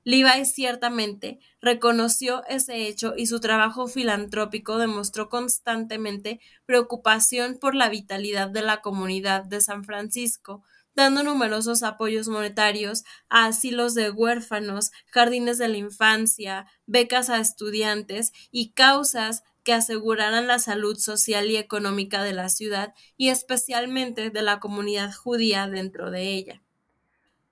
Levi 0.03 0.45
ciertamente 0.45 1.39
reconoció 1.59 2.43
ese 2.47 2.87
hecho 2.87 3.15
y 3.17 3.25
su 3.25 3.39
trabajo 3.39 3.87
filantrópico 3.87 4.77
demostró 4.77 5.29
constantemente 5.29 6.39
preocupación 6.67 7.57
por 7.57 7.73
la 7.73 7.89
vitalidad 7.89 8.49
de 8.51 8.61
la 8.61 8.81
comunidad 8.81 9.45
de 9.45 9.61
San 9.61 9.83
Francisco, 9.83 10.63
dando 10.93 11.23
numerosos 11.23 11.81
apoyos 11.81 12.27
monetarios 12.27 13.05
a 13.29 13.47
asilos 13.47 13.95
de 13.95 14.11
huérfanos, 14.11 14.91
jardines 15.07 15.57
de 15.57 15.69
la 15.69 15.77
infancia, 15.77 16.67
becas 16.85 17.31
a 17.31 17.39
estudiantes 17.39 18.31
y 18.51 18.73
causas 18.73 19.41
que 19.63 19.73
aseguraran 19.73 20.47
la 20.47 20.59
salud 20.59 20.97
social 20.97 21.49
y 21.49 21.57
económica 21.57 22.23
de 22.23 22.33
la 22.33 22.49
ciudad 22.49 22.93
y 23.17 23.29
especialmente 23.29 24.29
de 24.29 24.41
la 24.41 24.59
comunidad 24.59 25.13
judía 25.13 25.67
dentro 25.67 26.11
de 26.11 26.29
ella. 26.29 26.61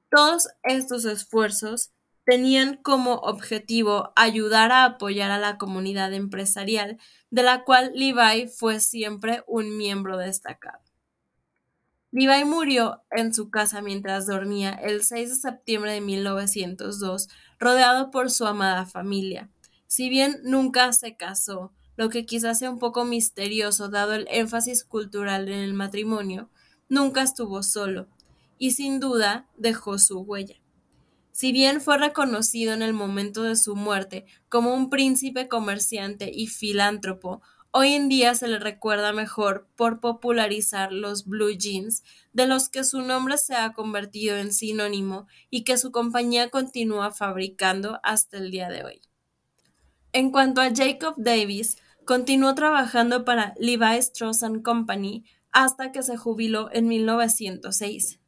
Todos 0.09 0.49
estos 0.63 1.05
esfuerzos 1.05 1.91
tenían 2.25 2.75
como 2.75 3.13
objetivo 3.15 4.11
ayudar 4.15 4.71
a 4.71 4.85
apoyar 4.85 5.31
a 5.31 5.39
la 5.39 5.57
comunidad 5.57 6.13
empresarial, 6.13 6.97
de 7.29 7.43
la 7.43 7.63
cual 7.63 7.91
Levi 7.95 8.47
fue 8.47 8.79
siempre 8.79 9.43
un 9.47 9.77
miembro 9.77 10.17
destacado. 10.17 10.81
Levi 12.11 12.43
murió 12.43 13.03
en 13.09 13.33
su 13.33 13.49
casa 13.49 13.81
mientras 13.81 14.27
dormía 14.27 14.71
el 14.71 15.03
6 15.03 15.29
de 15.29 15.35
septiembre 15.35 15.93
de 15.93 16.01
1902, 16.01 17.29
rodeado 17.57 18.11
por 18.11 18.29
su 18.29 18.45
amada 18.45 18.85
familia. 18.85 19.49
Si 19.87 20.09
bien 20.09 20.39
nunca 20.43 20.91
se 20.91 21.15
casó, 21.15 21.71
lo 21.97 22.09
que 22.09 22.25
quizás 22.25 22.59
sea 22.59 22.71
un 22.71 22.79
poco 22.79 23.05
misterioso 23.05 23.89
dado 23.89 24.13
el 24.13 24.27
énfasis 24.29 24.83
cultural 24.83 25.49
en 25.49 25.59
el 25.59 25.73
matrimonio, 25.73 26.49
nunca 26.89 27.21
estuvo 27.21 27.63
solo, 27.63 28.07
y 28.57 28.71
sin 28.71 28.99
duda 28.99 29.47
dejó 29.57 29.97
su 29.97 30.19
huella. 30.19 30.61
Si 31.31 31.51
bien 31.51 31.79
fue 31.79 31.97
reconocido 31.97 32.73
en 32.73 32.81
el 32.81 32.93
momento 32.93 33.43
de 33.43 33.55
su 33.55 33.75
muerte 33.75 34.25
como 34.49 34.73
un 34.73 34.89
príncipe 34.89 35.47
comerciante 35.47 36.29
y 36.33 36.47
filántropo, 36.47 37.41
hoy 37.71 37.93
en 37.93 38.09
día 38.09 38.35
se 38.35 38.49
le 38.49 38.59
recuerda 38.59 39.13
mejor 39.13 39.67
por 39.77 40.01
popularizar 40.01 40.91
los 40.91 41.25
blue 41.25 41.57
jeans, 41.57 42.03
de 42.33 42.47
los 42.47 42.69
que 42.69 42.83
su 42.83 43.01
nombre 43.01 43.37
se 43.37 43.55
ha 43.55 43.71
convertido 43.73 44.37
en 44.37 44.51
sinónimo 44.51 45.25
y 45.49 45.63
que 45.63 45.77
su 45.77 45.91
compañía 45.91 46.49
continúa 46.49 47.11
fabricando 47.11 47.99
hasta 48.03 48.37
el 48.37 48.51
día 48.51 48.67
de 48.69 48.83
hoy. 48.83 49.01
En 50.13 50.31
cuanto 50.31 50.59
a 50.59 50.71
Jacob 50.75 51.13
Davis, 51.15 51.77
continuó 52.05 52.53
trabajando 52.53 53.23
para 53.23 53.53
Levi 53.57 53.97
Strauss 53.99 54.41
Company 54.61 55.23
hasta 55.53 55.93
que 55.93 56.03
se 56.03 56.17
jubiló 56.17 56.69
en 56.73 56.89
1906. 56.89 58.19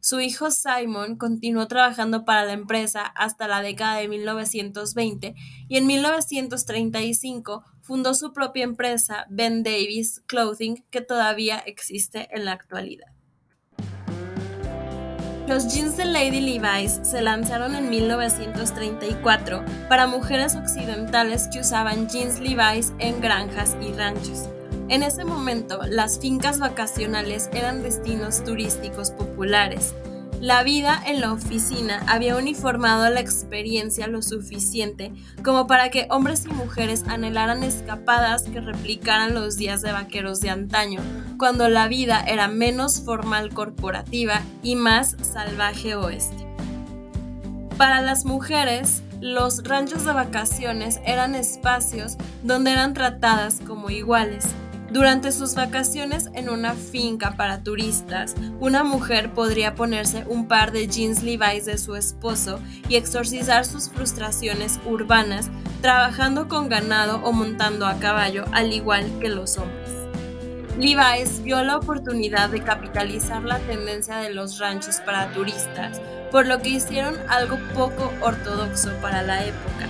Su 0.00 0.20
hijo 0.20 0.50
Simon 0.50 1.16
continuó 1.16 1.68
trabajando 1.68 2.24
para 2.24 2.44
la 2.44 2.54
empresa 2.54 3.02
hasta 3.02 3.46
la 3.46 3.62
década 3.62 3.98
de 3.98 4.08
1920 4.08 5.34
y 5.68 5.76
en 5.76 5.86
1935 5.86 7.64
fundó 7.82 8.14
su 8.14 8.32
propia 8.32 8.64
empresa, 8.64 9.26
Ben 9.30 9.62
Davis 9.62 10.22
Clothing, 10.26 10.84
que 10.90 11.02
todavía 11.02 11.58
existe 11.58 12.28
en 12.32 12.46
la 12.46 12.52
actualidad. 12.52 13.17
Los 15.48 15.74
jeans 15.74 15.96
de 15.96 16.04
Lady 16.04 16.42
Levi's 16.42 17.00
se 17.02 17.22
lanzaron 17.22 17.74
en 17.74 17.88
1934 17.88 19.64
para 19.88 20.06
mujeres 20.06 20.54
occidentales 20.54 21.48
que 21.50 21.60
usaban 21.60 22.06
jeans 22.06 22.38
Levi's 22.38 22.92
en 22.98 23.18
granjas 23.22 23.74
y 23.80 23.90
ranchos. 23.94 24.50
En 24.90 25.02
ese 25.02 25.24
momento, 25.24 25.80
las 25.88 26.18
fincas 26.18 26.58
vacacionales 26.58 27.48
eran 27.54 27.82
destinos 27.82 28.44
turísticos 28.44 29.10
populares. 29.10 29.94
La 30.40 30.62
vida 30.62 31.02
en 31.04 31.20
la 31.20 31.32
oficina 31.32 32.00
había 32.06 32.36
uniformado 32.36 33.10
la 33.10 33.18
experiencia 33.18 34.06
lo 34.06 34.22
suficiente 34.22 35.12
como 35.42 35.66
para 35.66 35.90
que 35.90 36.06
hombres 36.10 36.44
y 36.46 36.50
mujeres 36.50 37.02
anhelaran 37.08 37.64
escapadas 37.64 38.44
que 38.44 38.60
replicaran 38.60 39.34
los 39.34 39.56
días 39.56 39.82
de 39.82 39.90
vaqueros 39.90 40.40
de 40.40 40.50
antaño, 40.50 41.00
cuando 41.38 41.68
la 41.68 41.88
vida 41.88 42.20
era 42.20 42.46
menos 42.46 43.02
formal 43.02 43.52
corporativa 43.52 44.42
y 44.62 44.76
más 44.76 45.16
salvaje 45.22 45.96
oeste. 45.96 46.46
Para 47.76 48.00
las 48.00 48.24
mujeres, 48.24 49.02
los 49.20 49.64
ranchos 49.64 50.04
de 50.04 50.12
vacaciones 50.12 51.00
eran 51.04 51.34
espacios 51.34 52.16
donde 52.44 52.70
eran 52.72 52.94
tratadas 52.94 53.60
como 53.66 53.90
iguales, 53.90 54.46
durante 54.90 55.32
sus 55.32 55.54
vacaciones 55.54 56.30
en 56.32 56.48
una 56.48 56.72
finca 56.72 57.36
para 57.36 57.62
turistas, 57.62 58.34
una 58.58 58.84
mujer 58.84 59.34
podría 59.34 59.74
ponerse 59.74 60.24
un 60.28 60.48
par 60.48 60.72
de 60.72 60.88
jeans 60.88 61.22
Levi's 61.22 61.66
de 61.66 61.76
su 61.76 61.94
esposo 61.94 62.58
y 62.88 62.96
exorcizar 62.96 63.66
sus 63.66 63.90
frustraciones 63.90 64.80
urbanas 64.86 65.50
trabajando 65.82 66.48
con 66.48 66.70
ganado 66.70 67.20
o 67.22 67.32
montando 67.32 67.86
a 67.86 67.98
caballo, 67.98 68.46
al 68.52 68.72
igual 68.72 69.06
que 69.20 69.28
los 69.28 69.58
hombres. 69.58 69.90
Levi's 70.78 71.42
vio 71.42 71.62
la 71.62 71.76
oportunidad 71.76 72.48
de 72.48 72.62
capitalizar 72.62 73.42
la 73.42 73.58
tendencia 73.58 74.16
de 74.18 74.32
los 74.32 74.58
ranchos 74.58 75.00
para 75.04 75.32
turistas, 75.32 76.00
por 76.30 76.46
lo 76.46 76.60
que 76.60 76.70
hicieron 76.70 77.14
algo 77.28 77.58
poco 77.74 78.10
ortodoxo 78.22 78.90
para 79.02 79.22
la 79.22 79.44
época. 79.44 79.86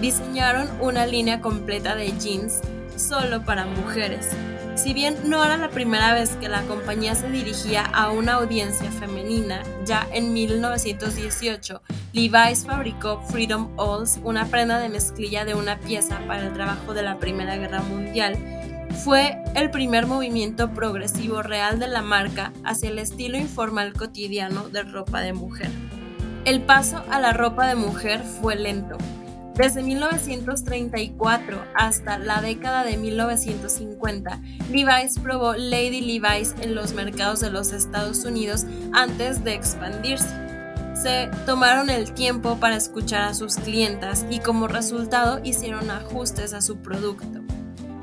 Diseñaron 0.00 0.70
una 0.80 1.06
línea 1.06 1.40
completa 1.40 1.96
de 1.96 2.16
jeans 2.18 2.60
solo 2.98 3.44
para 3.44 3.66
mujeres. 3.66 4.28
Si 4.74 4.94
bien 4.94 5.16
no 5.24 5.44
era 5.44 5.56
la 5.56 5.70
primera 5.70 6.14
vez 6.14 6.36
que 6.36 6.48
la 6.48 6.62
compañía 6.62 7.14
se 7.14 7.28
dirigía 7.28 7.82
a 7.82 8.10
una 8.10 8.34
audiencia 8.34 8.90
femenina, 8.92 9.62
ya 9.84 10.06
en 10.12 10.32
1918 10.32 11.82
Levi's 12.12 12.64
fabricó 12.64 13.20
Freedom 13.22 13.68
Alls, 13.78 14.20
una 14.22 14.46
prenda 14.46 14.78
de 14.78 14.88
mezclilla 14.88 15.44
de 15.44 15.54
una 15.54 15.78
pieza 15.80 16.20
para 16.26 16.46
el 16.46 16.52
trabajo 16.52 16.94
de 16.94 17.02
la 17.02 17.18
Primera 17.18 17.56
Guerra 17.56 17.82
Mundial. 17.82 18.36
Fue 19.04 19.42
el 19.54 19.70
primer 19.70 20.06
movimiento 20.06 20.72
progresivo 20.72 21.42
real 21.42 21.78
de 21.78 21.88
la 21.88 22.02
marca 22.02 22.52
hacia 22.64 22.90
el 22.90 22.98
estilo 22.98 23.36
informal 23.36 23.92
cotidiano 23.94 24.68
de 24.68 24.82
ropa 24.82 25.20
de 25.20 25.32
mujer. 25.32 25.70
El 26.44 26.62
paso 26.62 27.04
a 27.10 27.18
la 27.20 27.32
ropa 27.32 27.66
de 27.66 27.74
mujer 27.74 28.22
fue 28.22 28.56
lento, 28.56 28.96
desde 29.58 29.82
1934 29.82 31.64
hasta 31.74 32.16
la 32.16 32.40
década 32.40 32.84
de 32.84 32.96
1950, 32.96 34.40
Levi's 34.70 35.18
probó 35.20 35.54
Lady 35.54 36.00
Levi's 36.00 36.54
en 36.60 36.76
los 36.76 36.94
mercados 36.94 37.40
de 37.40 37.50
los 37.50 37.72
Estados 37.72 38.24
Unidos 38.24 38.66
antes 38.92 39.42
de 39.42 39.54
expandirse. 39.54 40.28
Se 40.94 41.28
tomaron 41.44 41.90
el 41.90 42.12
tiempo 42.12 42.58
para 42.60 42.76
escuchar 42.76 43.22
a 43.22 43.34
sus 43.34 43.56
clientas 43.56 44.24
y 44.30 44.38
como 44.38 44.68
resultado 44.68 45.40
hicieron 45.42 45.90
ajustes 45.90 46.54
a 46.54 46.62
su 46.62 46.78
producto. 46.78 47.40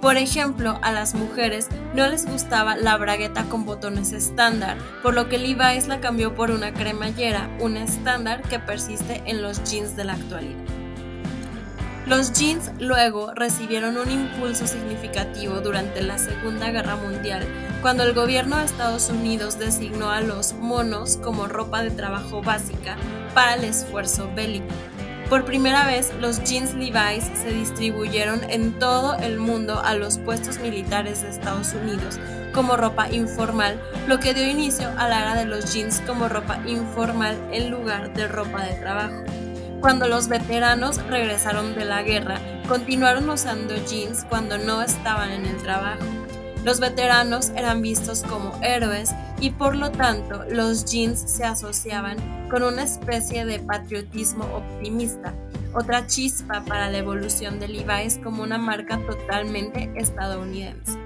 Por 0.02 0.18
ejemplo, 0.18 0.78
a 0.82 0.92
las 0.92 1.16
mujeres 1.16 1.70
no 1.94 2.06
les 2.08 2.26
gustaba 2.26 2.76
la 2.76 2.98
bragueta 2.98 3.46
con 3.46 3.66
botones 3.66 4.12
estándar, 4.12 4.78
por 5.02 5.14
lo 5.14 5.30
que 5.30 5.38
Levi's 5.38 5.88
la 5.88 6.02
cambió 6.02 6.36
por 6.36 6.52
una 6.52 6.74
cremallera, 6.74 7.50
un 7.62 7.78
estándar 7.78 8.42
que 8.42 8.60
persiste 8.60 9.24
en 9.26 9.42
los 9.42 9.64
jeans 9.64 9.96
de 9.96 10.04
la 10.04 10.14
actualidad. 10.14 10.85
Los 12.06 12.34
jeans 12.34 12.70
luego 12.80 13.34
recibieron 13.34 13.98
un 13.98 14.12
impulso 14.12 14.68
significativo 14.68 15.62
durante 15.62 16.04
la 16.04 16.20
Segunda 16.20 16.70
Guerra 16.70 16.98
Mundial, 16.98 17.48
cuando 17.82 18.04
el 18.04 18.14
gobierno 18.14 18.58
de 18.58 18.66
Estados 18.66 19.10
Unidos 19.10 19.58
designó 19.58 20.12
a 20.12 20.22
los 20.22 20.54
monos 20.54 21.18
como 21.18 21.48
ropa 21.48 21.82
de 21.82 21.90
trabajo 21.90 22.44
básica 22.44 22.96
para 23.34 23.56
el 23.56 23.64
esfuerzo 23.64 24.30
bélico. 24.36 24.68
Por 25.32 25.46
primera 25.46 25.88
vez, 25.88 26.14
los 26.22 26.44
jeans 26.44 26.76
Levi's 26.76 27.26
se 27.42 27.50
distribuyeron 27.50 28.48
en 28.52 28.78
todo 28.78 29.16
el 29.16 29.40
mundo 29.40 29.82
a 29.84 29.96
los 29.96 30.20
puestos 30.20 30.60
militares 30.60 31.24
de 31.24 31.32
Estados 31.32 31.74
Unidos 31.74 32.20
como 32.54 32.78
ropa 32.78 33.10
informal, 33.12 33.82
lo 34.08 34.20
que 34.20 34.36
dio 34.36 34.48
inicio 34.48 34.88
a 34.98 35.08
la 35.08 35.22
era 35.24 35.36
de 35.36 35.46
los 35.46 35.74
jeans 35.74 36.02
como 36.06 36.30
ropa 36.30 36.60
informal 36.68 37.36
en 37.52 37.72
lugar 37.72 38.14
de 38.14 38.28
ropa 38.28 38.64
de 38.64 38.76
trabajo. 38.76 39.24
Cuando 39.86 40.08
los 40.08 40.30
veteranos 40.30 40.98
regresaron 41.12 41.76
de 41.76 41.86
la 41.86 42.02
guerra, 42.02 42.42
continuaron 42.68 43.30
usando 43.30 43.76
jeans 43.86 44.26
cuando 44.28 44.58
no 44.58 44.82
estaban 44.82 45.30
en 45.30 45.46
el 45.46 45.58
trabajo. 45.58 46.02
Los 46.64 46.80
veteranos 46.80 47.50
eran 47.50 47.84
vistos 47.84 48.24
como 48.24 48.60
héroes 48.64 49.12
y 49.40 49.52
por 49.52 49.76
lo 49.76 49.92
tanto 49.92 50.44
los 50.50 50.86
jeans 50.86 51.20
se 51.32 51.44
asociaban 51.44 52.18
con 52.50 52.64
una 52.64 52.82
especie 52.82 53.46
de 53.46 53.60
patriotismo 53.60 54.46
optimista, 54.46 55.36
otra 55.72 56.08
chispa 56.08 56.66
para 56.66 56.90
la 56.90 56.98
evolución 56.98 57.60
de 57.60 57.68
Levi's 57.68 58.18
como 58.24 58.42
una 58.42 58.58
marca 58.58 58.98
totalmente 59.06 59.92
estadounidense. 59.98 60.98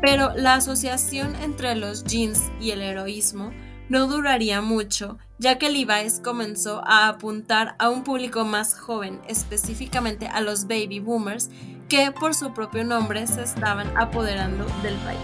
Pero 0.00 0.32
la 0.34 0.54
asociación 0.54 1.36
entre 1.42 1.74
los 1.74 2.04
jeans 2.04 2.50
y 2.62 2.70
el 2.70 2.80
heroísmo 2.80 3.52
no 3.88 4.06
duraría 4.06 4.60
mucho, 4.60 5.18
ya 5.38 5.58
que 5.58 5.70
Levi's 5.70 6.20
comenzó 6.22 6.82
a 6.86 7.08
apuntar 7.08 7.74
a 7.78 7.88
un 7.88 8.04
público 8.04 8.44
más 8.44 8.78
joven, 8.78 9.20
específicamente 9.28 10.26
a 10.26 10.40
los 10.40 10.66
baby 10.66 11.00
boomers, 11.00 11.50
que 11.88 12.12
por 12.12 12.34
su 12.34 12.52
propio 12.52 12.84
nombre 12.84 13.26
se 13.26 13.42
estaban 13.42 13.96
apoderando 13.96 14.66
del 14.82 14.94
país. 14.96 15.18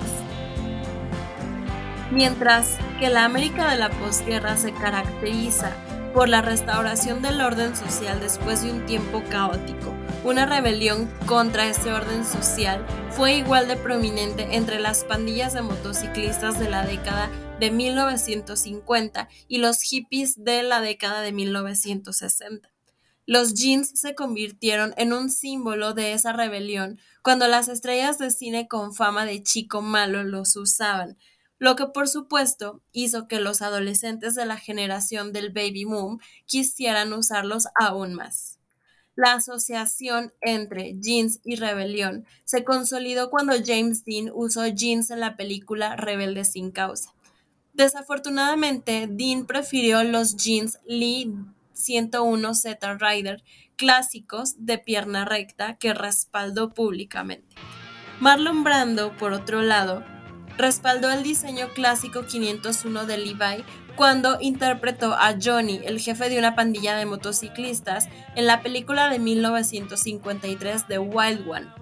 Mientras 2.10 2.78
que 3.00 3.10
la 3.10 3.24
América 3.24 3.70
de 3.70 3.76
la 3.76 3.90
posguerra 3.90 4.56
se 4.56 4.72
caracteriza 4.72 5.72
por 6.14 6.28
la 6.28 6.42
restauración 6.42 7.22
del 7.22 7.40
orden 7.40 7.74
social 7.74 8.20
después 8.20 8.62
de 8.62 8.70
un 8.70 8.86
tiempo 8.86 9.22
caótico, 9.28 9.92
una 10.22 10.46
rebelión 10.46 11.10
contra 11.26 11.66
ese 11.66 11.92
orden 11.92 12.24
social 12.24 12.86
fue 13.10 13.34
igual 13.34 13.68
de 13.68 13.76
prominente 13.76 14.54
entre 14.54 14.78
las 14.78 15.04
pandillas 15.04 15.52
de 15.52 15.62
motociclistas 15.62 16.58
de 16.58 16.70
la 16.70 16.86
década 16.86 17.28
de 17.60 17.70
1950 17.70 19.28
y 19.48 19.58
los 19.58 19.80
hippies 19.82 20.42
de 20.42 20.62
la 20.62 20.80
década 20.80 21.20
de 21.22 21.32
1960. 21.32 22.70
Los 23.26 23.54
jeans 23.54 23.92
se 23.94 24.14
convirtieron 24.14 24.92
en 24.96 25.12
un 25.12 25.30
símbolo 25.30 25.94
de 25.94 26.12
esa 26.12 26.32
rebelión 26.32 26.98
cuando 27.22 27.46
las 27.48 27.68
estrellas 27.68 28.18
de 28.18 28.30
cine 28.30 28.68
con 28.68 28.92
fama 28.92 29.24
de 29.24 29.42
chico 29.42 29.80
malo 29.80 30.24
los 30.24 30.56
usaban, 30.56 31.16
lo 31.58 31.76
que 31.76 31.86
por 31.86 32.08
supuesto 32.08 32.82
hizo 32.92 33.28
que 33.28 33.40
los 33.40 33.62
adolescentes 33.62 34.34
de 34.34 34.44
la 34.44 34.58
generación 34.58 35.32
del 35.32 35.50
baby 35.50 35.84
boom 35.84 36.18
quisieran 36.44 37.12
usarlos 37.12 37.68
aún 37.78 38.14
más. 38.14 38.58
La 39.16 39.34
asociación 39.34 40.34
entre 40.40 40.98
jeans 41.00 41.40
y 41.44 41.54
rebelión 41.54 42.26
se 42.44 42.64
consolidó 42.64 43.30
cuando 43.30 43.54
James 43.64 44.04
Dean 44.04 44.30
usó 44.34 44.66
jeans 44.66 45.10
en 45.10 45.20
la 45.20 45.36
película 45.36 45.94
Rebelde 45.94 46.44
sin 46.44 46.72
causa. 46.72 47.14
Desafortunadamente, 47.74 49.08
Dean 49.10 49.46
prefirió 49.46 50.04
los 50.04 50.36
jeans 50.36 50.78
Lee 50.86 51.34
101 51.72 52.54
Z 52.54 52.94
Rider 52.94 53.42
clásicos 53.76 54.64
de 54.64 54.78
pierna 54.78 55.24
recta 55.24 55.74
que 55.74 55.92
respaldó 55.92 56.72
públicamente. 56.72 57.56
Marlon 58.20 58.62
Brando, 58.62 59.16
por 59.16 59.32
otro 59.32 59.62
lado, 59.62 60.04
respaldó 60.56 61.10
el 61.10 61.24
diseño 61.24 61.68
clásico 61.74 62.26
501 62.26 63.06
de 63.06 63.18
Levi 63.18 63.64
cuando 63.96 64.38
interpretó 64.40 65.12
a 65.12 65.34
Johnny, 65.40 65.80
el 65.84 66.00
jefe 66.00 66.28
de 66.28 66.38
una 66.38 66.54
pandilla 66.54 66.96
de 66.96 67.06
motociclistas, 67.06 68.08
en 68.36 68.46
la 68.46 68.62
película 68.62 69.08
de 69.08 69.18
1953 69.18 70.86
The 70.86 70.98
Wild 70.98 71.48
One. 71.48 71.72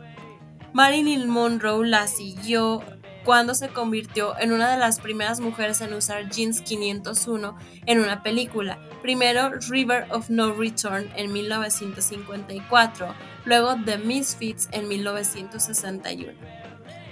Marilyn 0.72 1.28
Monroe 1.28 1.86
la 1.86 2.06
siguió 2.06 2.82
cuando 3.24 3.54
se 3.54 3.68
convirtió 3.68 4.38
en 4.38 4.52
una 4.52 4.70
de 4.70 4.78
las 4.78 5.00
primeras 5.00 5.40
mujeres 5.40 5.80
en 5.80 5.94
usar 5.94 6.28
jeans 6.28 6.60
501 6.62 7.56
en 7.86 8.00
una 8.00 8.22
película. 8.22 8.78
Primero 9.02 9.50
River 9.68 10.06
of 10.10 10.30
No 10.30 10.52
Return 10.52 11.08
en 11.16 11.32
1954, 11.32 13.14
luego 13.44 13.76
The 13.84 13.98
Misfits 13.98 14.68
en 14.72 14.88
1961. 14.88 16.32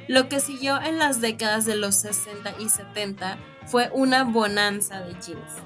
Lo 0.09 0.29
que 0.29 0.41
siguió 0.41 0.81
en 0.81 0.99
las 0.99 1.21
décadas 1.21 1.65
de 1.65 1.77
los 1.77 1.95
60 1.97 2.55
y 2.59 2.69
70 2.69 3.39
fue 3.67 3.91
una 3.93 4.25
bonanza 4.25 5.01
de 5.01 5.15
jeans. 5.21 5.63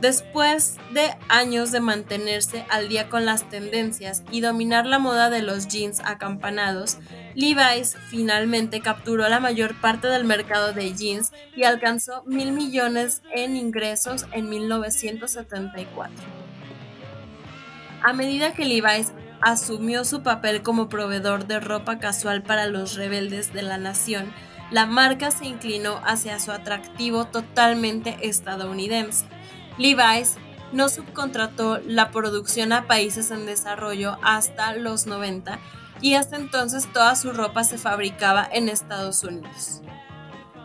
Después 0.00 0.76
de 0.92 1.10
años 1.28 1.72
de 1.72 1.80
mantenerse 1.80 2.64
al 2.70 2.88
día 2.88 3.08
con 3.08 3.26
las 3.26 3.48
tendencias 3.48 4.22
y 4.30 4.40
dominar 4.40 4.86
la 4.86 5.00
moda 5.00 5.28
de 5.28 5.42
los 5.42 5.66
jeans 5.66 6.00
acampanados, 6.04 6.98
Levi's 7.34 7.96
finalmente 8.08 8.80
capturó 8.80 9.28
la 9.28 9.40
mayor 9.40 9.74
parte 9.80 10.06
del 10.06 10.24
mercado 10.24 10.72
de 10.72 10.94
jeans 10.94 11.32
y 11.56 11.64
alcanzó 11.64 12.22
mil 12.26 12.52
millones 12.52 13.22
en 13.34 13.56
ingresos 13.56 14.26
en 14.30 14.48
1974. 14.48 16.14
A 18.00 18.12
medida 18.12 18.52
que 18.52 18.66
Levi's 18.66 19.12
asumió 19.40 20.04
su 20.04 20.22
papel 20.22 20.62
como 20.62 20.88
proveedor 20.88 21.48
de 21.48 21.58
ropa 21.58 21.98
casual 21.98 22.44
para 22.44 22.66
los 22.66 22.94
rebeldes 22.94 23.52
de 23.52 23.62
la 23.62 23.78
nación, 23.78 24.32
la 24.70 24.86
marca 24.86 25.32
se 25.32 25.46
inclinó 25.46 26.00
hacia 26.04 26.38
su 26.38 26.52
atractivo 26.52 27.24
totalmente 27.24 28.16
estadounidense 28.20 29.26
Levi's 29.78 30.36
no 30.72 30.88
subcontrató 30.88 31.78
la 31.78 32.10
producción 32.10 32.72
a 32.72 32.86
países 32.86 33.30
en 33.30 33.46
desarrollo 33.46 34.18
hasta 34.22 34.74
los 34.74 35.06
90 35.06 35.58
y 36.00 36.14
hasta 36.14 36.36
entonces 36.36 36.92
toda 36.92 37.16
su 37.16 37.32
ropa 37.32 37.64
se 37.64 37.78
fabricaba 37.78 38.46
en 38.50 38.68
Estados 38.68 39.24
Unidos. 39.24 39.80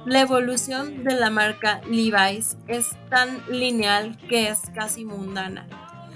La 0.05 0.19
evolución 0.19 1.05
de 1.05 1.15
la 1.15 1.29
marca 1.29 1.79
Levi's 1.89 2.57
es 2.67 2.89
tan 3.09 3.41
lineal 3.49 4.17
que 4.27 4.49
es 4.49 4.59
casi 4.75 5.05
mundana. 5.05 5.67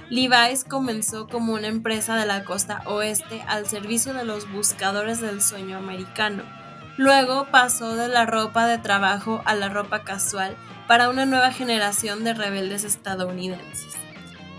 Levi's 0.09 0.63
comenzó 0.63 1.27
como 1.27 1.53
una 1.53 1.67
empresa 1.67 2.15
de 2.15 2.25
la 2.25 2.43
costa 2.43 2.81
oeste 2.85 3.41
al 3.47 3.65
servicio 3.65 4.13
de 4.13 4.25
los 4.25 4.51
buscadores 4.51 5.21
del 5.21 5.41
sueño 5.41 5.77
americano. 5.77 6.43
Luego 6.97 7.45
pasó 7.51 7.95
de 7.95 8.07
la 8.07 8.25
ropa 8.25 8.65
de 8.65 8.79
trabajo 8.79 9.43
a 9.45 9.53
la 9.53 9.69
ropa 9.69 10.03
casual 10.03 10.57
para 10.87 11.09
una 11.09 11.27
nueva 11.27 11.51
generación 11.51 12.23
de 12.23 12.33
rebeldes 12.33 12.83
estadounidenses. 12.83 13.93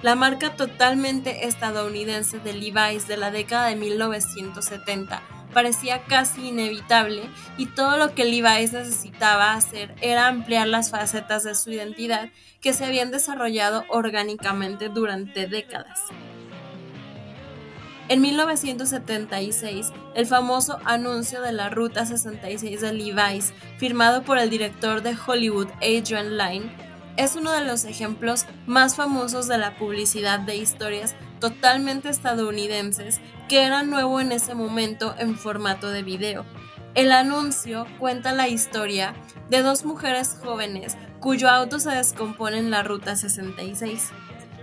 La 0.03 0.15
marca 0.15 0.55
totalmente 0.55 1.49
estadounidense 1.49 2.39
de 2.39 2.53
Levi's 2.53 3.09
de 3.09 3.17
la 3.17 3.33
década 3.33 3.67
de 3.67 3.75
1970 3.75 5.21
parecía 5.53 6.05
casi 6.05 6.49
inevitable 6.49 7.23
y 7.57 7.67
todo 7.67 7.97
lo 7.97 8.15
que 8.15 8.25
Levi's 8.25 8.73
necesitaba 8.73 9.55
hacer 9.55 9.97
era 10.01 10.29
ampliar 10.29 10.69
las 10.69 10.93
facetas 10.93 11.43
de 11.43 11.57
su 11.57 11.73
identidad 11.73 12.29
que 12.61 12.73
se 12.73 12.85
habían 12.85 13.11
desarrollado 13.11 13.85
orgánicamente 13.89 14.89
durante 14.89 15.49
décadas. 15.49 15.99
En 18.09 18.23
1976, 18.23 19.93
el 20.15 20.27
famoso 20.27 20.79
anuncio 20.87 21.43
de 21.43 21.53
la 21.53 21.69
Ruta 21.69 22.07
66 22.07 22.81
de 22.81 22.93
Levi's, 22.95 23.53
firmado 23.77 24.23
por 24.23 24.39
el 24.39 24.49
director 24.49 25.03
de 25.03 25.15
Hollywood 25.15 25.69
Adrian 25.83 26.39
Lyne, 26.39 26.73
es 27.19 27.37
uno 27.37 27.53
de 27.53 27.67
los 27.67 27.85
ejemplos 27.85 28.47
más 28.67 28.97
famosos 28.97 29.47
de 29.47 29.59
la 29.59 29.77
publicidad 29.77 30.41
de 30.41 30.57
historias 30.57 31.17
totalmente 31.39 32.09
estadounidenses 32.09 33.21
que 33.47 33.65
era 33.65 33.83
nuevo 33.83 34.21
en 34.21 34.33
ese 34.33 34.55
momento 34.55 35.15
en 35.19 35.37
formato 35.37 35.91
de 35.91 36.03
video. 36.03 36.47
El 36.95 37.13
anuncio 37.13 37.87
cuenta 37.99 38.33
la 38.33 38.49
historia 38.49 39.15
de 39.51 39.61
dos 39.61 39.85
mujeres 39.85 40.39
jóvenes 40.43 40.97
cuyo 41.21 41.51
auto 41.51 41.79
se 41.79 41.91
descompone 41.91 42.57
en 42.59 42.71
la 42.71 42.83
Ruta 42.83 43.17
66. 43.17 44.13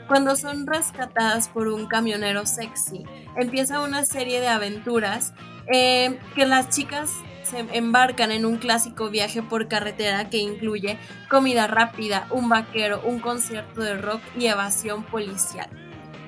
Cuando 0.07 0.35
son 0.35 0.67
rescatadas 0.67 1.49
por 1.49 1.67
un 1.67 1.87
camionero 1.87 2.45
sexy, 2.45 3.03
empieza 3.35 3.81
una 3.81 4.05
serie 4.05 4.39
de 4.39 4.47
aventuras 4.47 5.33
eh, 5.67 6.19
que 6.35 6.45
las 6.45 6.69
chicas 6.69 7.11
se 7.43 7.59
embarcan 7.59 8.31
en 8.31 8.45
un 8.45 8.57
clásico 8.57 9.09
viaje 9.09 9.41
por 9.41 9.67
carretera 9.67 10.29
que 10.29 10.37
incluye 10.37 10.99
comida 11.29 11.65
rápida, 11.67 12.27
un 12.29 12.49
vaquero, 12.49 13.01
un 13.03 13.19
concierto 13.19 13.81
de 13.81 13.97
rock 13.97 14.21
y 14.37 14.47
evasión 14.47 15.03
policial. 15.03 15.69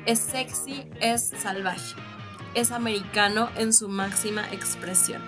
Es 0.05 0.19
sexy, 0.19 0.89
es 0.99 1.33
salvaje, 1.37 1.95
es 2.55 2.71
americano 2.71 3.49
en 3.57 3.73
su 3.73 3.89
máxima 3.89 4.47
expresión. 4.51 5.21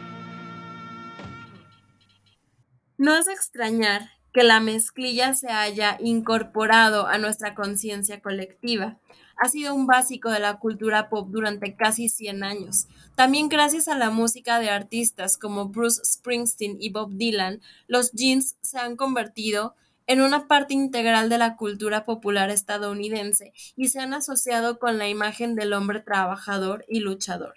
No 2.98 3.16
es 3.16 3.28
extrañar 3.28 4.10
que 4.40 4.46
la 4.46 4.62
mezclilla 4.62 5.36
se 5.36 5.50
haya 5.50 5.98
incorporado 6.00 7.08
a 7.08 7.18
nuestra 7.18 7.56
conciencia 7.56 8.22
colectiva. 8.22 8.98
Ha 9.36 9.50
sido 9.50 9.76
un 9.76 9.86
básico 9.86 10.32
de 10.32 10.40
la 10.40 10.60
cultura 10.60 11.10
pop 11.10 11.28
durante 11.30 11.76
casi 11.76 12.08
100 12.08 12.46
años. 12.46 12.88
También 13.16 13.50
gracias 13.50 13.90
a 13.90 13.98
la 13.98 14.12
música 14.12 14.62
de 14.62 14.70
artistas 14.70 15.38
como 15.38 15.68
Bruce 15.68 16.06
Springsteen 16.06 16.78
y 16.80 16.90
Bob 16.90 17.18
Dylan, 17.18 17.60
los 17.88 18.14
jeans 18.14 18.56
se 18.62 18.80
han 18.80 18.96
convertido 18.96 19.76
en 20.08 20.22
una 20.22 20.48
parte 20.48 20.74
integral 20.74 21.28
de 21.28 21.38
la 21.38 21.58
cultura 21.58 22.06
popular 22.06 22.50
estadounidense 22.50 23.52
y 23.76 23.90
se 23.90 24.00
han 24.00 24.14
asociado 24.14 24.80
con 24.80 24.98
la 24.98 25.10
imagen 25.10 25.56
del 25.56 25.74
hombre 25.74 26.00
trabajador 26.00 26.86
y 26.88 27.02
luchador. 27.02 27.56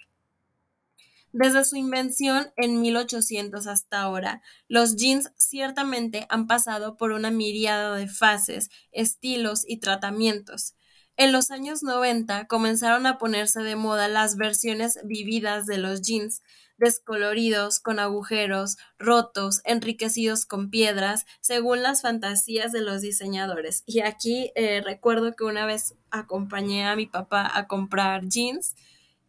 Desde 1.33 1.65
su 1.65 1.77
invención 1.77 2.53
en 2.57 2.79
1800 2.79 3.65
hasta 3.65 4.01
ahora, 4.01 4.43
los 4.67 4.95
jeans 4.95 5.31
ciertamente 5.35 6.27
han 6.29 6.45
pasado 6.45 6.95
por 6.95 7.11
una 7.11 7.31
miriada 7.31 7.95
de 7.95 8.07
fases, 8.07 8.69
estilos 8.91 9.63
y 9.67 9.77
tratamientos. 9.77 10.75
En 11.17 11.31
los 11.31 11.49
años 11.49 11.81
90 11.81 12.45
comenzaron 12.45 13.07
a 13.07 13.17
ponerse 13.17 13.63
de 13.63 13.75
moda 13.75 14.07
las 14.07 14.37
versiones 14.37 14.99
vividas 15.05 15.65
de 15.65 15.79
los 15.79 16.03
jeans, 16.03 16.43
descoloridos, 16.77 17.79
con 17.79 17.97
agujeros, 17.97 18.77
rotos, 18.99 19.61
enriquecidos 19.63 20.45
con 20.45 20.69
piedras, 20.69 21.25
según 21.41 21.81
las 21.81 22.03
fantasías 22.03 22.71
de 22.71 22.81
los 22.81 23.01
diseñadores. 23.01 23.81
Y 23.87 24.01
aquí 24.01 24.51
eh, 24.53 24.81
recuerdo 24.85 25.35
que 25.35 25.45
una 25.45 25.65
vez 25.65 25.95
acompañé 26.11 26.85
a 26.85 26.95
mi 26.95 27.07
papá 27.07 27.49
a 27.51 27.65
comprar 27.65 28.27
jeans 28.27 28.75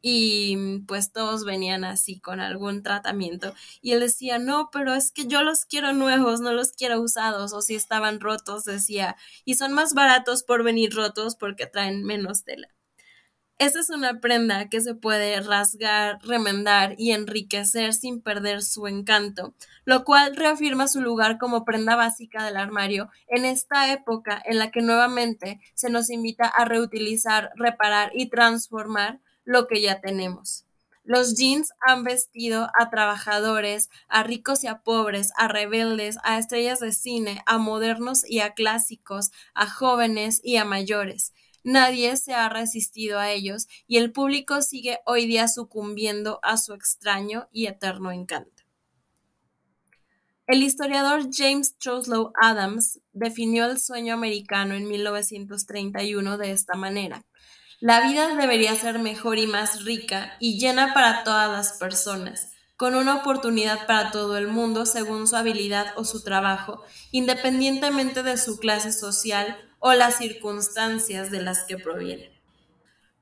y 0.07 0.55
mm, 0.59 0.85
pues 0.85 1.13
todos 1.13 1.47
venían 1.47 1.83
así 1.83 2.21
con 2.21 2.39
algún 2.39 2.83
tratamiento 2.83 3.55
y 3.81 3.93
él 3.93 4.01
decía, 4.01 4.39
no, 4.39 4.69
pero 4.71 4.93
es 4.93 5.11
que 5.11 5.27
yo 5.27 5.43
los 5.43 5.65
quiero 5.65 5.95
nuevos, 5.95 6.41
no 6.41 6.53
los 6.53 6.73
quiero 6.73 7.01
usados 7.01 7.55
o 7.55 7.63
si 7.63 7.75
estaban 7.75 8.21
rotos, 8.21 8.65
decía, 8.65 9.17
y 9.47 9.55
son 9.55 9.73
más 9.73 9.95
baratos 9.95 10.43
por 10.43 10.63
venir 10.63 10.95
rotos 10.95 11.37
porque 11.37 11.67
traen 11.67 12.05
menos 12.05 12.45
tela. 12.45 12.69
Esta 13.59 13.81
es 13.81 13.89
una 13.89 14.21
prenda 14.21 14.69
que 14.69 14.83
se 14.83 14.95
puede 14.95 15.41
rasgar, 15.41 16.19
remendar 16.23 16.97
y 16.99 17.13
enriquecer 17.13 17.95
sin 17.95 18.21
perder 18.21 18.63
su 18.63 18.87
encanto, 18.87 19.55
lo 19.87 20.05
cual 20.05 20.37
reafirma 20.37 20.87
su 20.87 21.01
lugar 21.01 21.39
como 21.39 21.65
prenda 21.65 21.97
básica 21.97 22.45
del 22.45 22.59
armario 22.59 23.09
en 23.27 23.47
esta 23.47 23.91
época 23.91 24.43
en 24.45 24.59
la 24.59 24.71
que 24.71 24.83
nuevamente 24.83 25.61
se 25.73 25.89
nos 25.89 26.11
invita 26.11 26.47
a 26.47 26.67
reutilizar, 26.67 27.53
reparar 27.57 28.11
y 28.13 28.29
transformar 28.29 29.21
lo 29.45 29.67
que 29.67 29.81
ya 29.81 30.01
tenemos. 30.01 30.65
Los 31.07 31.37
jeans 31.37 31.71
han 31.87 32.03
vestido 32.03 32.71
a 32.79 32.89
trabajadores, 32.89 33.91
a 34.09 34.23
ricos 34.23 34.65
y 34.65 34.69
a 34.69 34.81
pobres, 34.81 35.33
a 35.37 35.49
rebeldes, 35.49 36.17
a 36.25 36.39
estrellas 36.39 36.81
de 36.81 36.93
cine, 36.93 37.43
a 37.45 37.59
modernos 37.59 38.29
y 38.29 38.41
a 38.41 38.55
clásicos, 38.55 39.31
a 39.55 39.69
jóvenes 39.69 40.41
y 40.43 40.57
a 40.57 40.65
mayores. 40.65 41.35
Nadie 41.63 42.17
se 42.17 42.33
ha 42.33 42.49
resistido 42.49 43.19
a 43.19 43.31
ellos 43.31 43.69
y 43.87 43.99
el 43.99 44.13
público 44.13 44.63
sigue 44.63 45.01
hoy 45.05 45.27
día 45.27 45.49
sucumbiendo 45.49 46.39
a 46.43 46.57
su 46.57 46.73
extraño 46.73 47.49
y 47.53 47.67
eterno 47.67 48.11
encanto. 48.11 48.65
El 50.47 50.63
historiador 50.63 51.29
James 51.33 51.77
Troslow 51.79 52.33
Adams 52.39 53.01
definió 53.15 53.65
el 53.65 53.81
sueño 53.81 54.13
americano 54.13 54.75
en 54.75 54.87
1931 54.87 56.37
de 56.37 56.51
esta 56.51 56.75
manera. 56.77 57.25
La 57.87 58.01
vida 58.01 58.35
debería 58.35 58.75
ser 58.77 58.99
mejor 58.99 59.39
y 59.39 59.47
más 59.47 59.85
rica 59.85 60.39
y 60.41 60.59
llena 60.59 60.95
para 60.95 61.23
todas 61.23 61.51
las 61.51 61.73
personas, 61.75 62.51
con 62.79 62.95
una 62.95 63.17
oportunidad 63.17 63.87
para 63.87 64.11
todo 64.11 64.39
el 64.39 64.49
mundo 64.49 64.87
según 64.87 65.27
su 65.27 65.37
habilidad 65.37 65.89
o 65.97 66.07
su 66.07 66.23
trabajo, 66.23 66.83
independientemente 67.11 68.23
de 68.23 68.39
su 68.39 68.59
clase 68.59 68.91
social 68.91 69.59
o 69.81 69.93
las 69.93 70.17
circunstancias 70.17 71.31
de 71.31 71.43
las 71.43 71.65
que 71.65 71.77
proviene. 71.77 72.34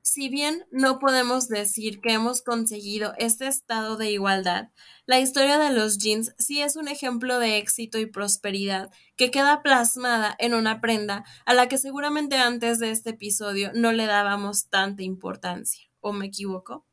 Si 0.05 0.27
bien 0.27 0.65
no 0.69 0.99
podemos 0.99 1.47
decir 1.47 2.01
que 2.01 2.11
hemos 2.11 2.41
conseguido 2.41 3.13
este 3.17 3.47
estado 3.47 3.95
de 3.95 4.11
igualdad, 4.11 4.67
la 5.05 5.21
historia 5.21 5.57
de 5.57 5.71
los 5.71 5.97
jeans 5.97 6.35
sí 6.37 6.61
es 6.61 6.75
un 6.75 6.89
ejemplo 6.89 7.39
de 7.39 7.57
éxito 7.57 7.97
y 7.99 8.05
prosperidad 8.05 8.91
que 9.15 9.31
queda 9.31 9.63
plasmada 9.63 10.35
en 10.39 10.55
una 10.55 10.81
prenda 10.81 11.23
a 11.45 11.53
la 11.53 11.69
que 11.69 11.77
seguramente 11.77 12.35
antes 12.35 12.79
de 12.79 12.91
este 12.91 13.11
episodio 13.11 13.71
no 13.73 13.93
le 13.93 14.05
dábamos 14.05 14.67
tanta 14.67 15.03
importancia. 15.03 15.89
¿O 16.01 16.11
me 16.11 16.25
equivoco? 16.25 16.85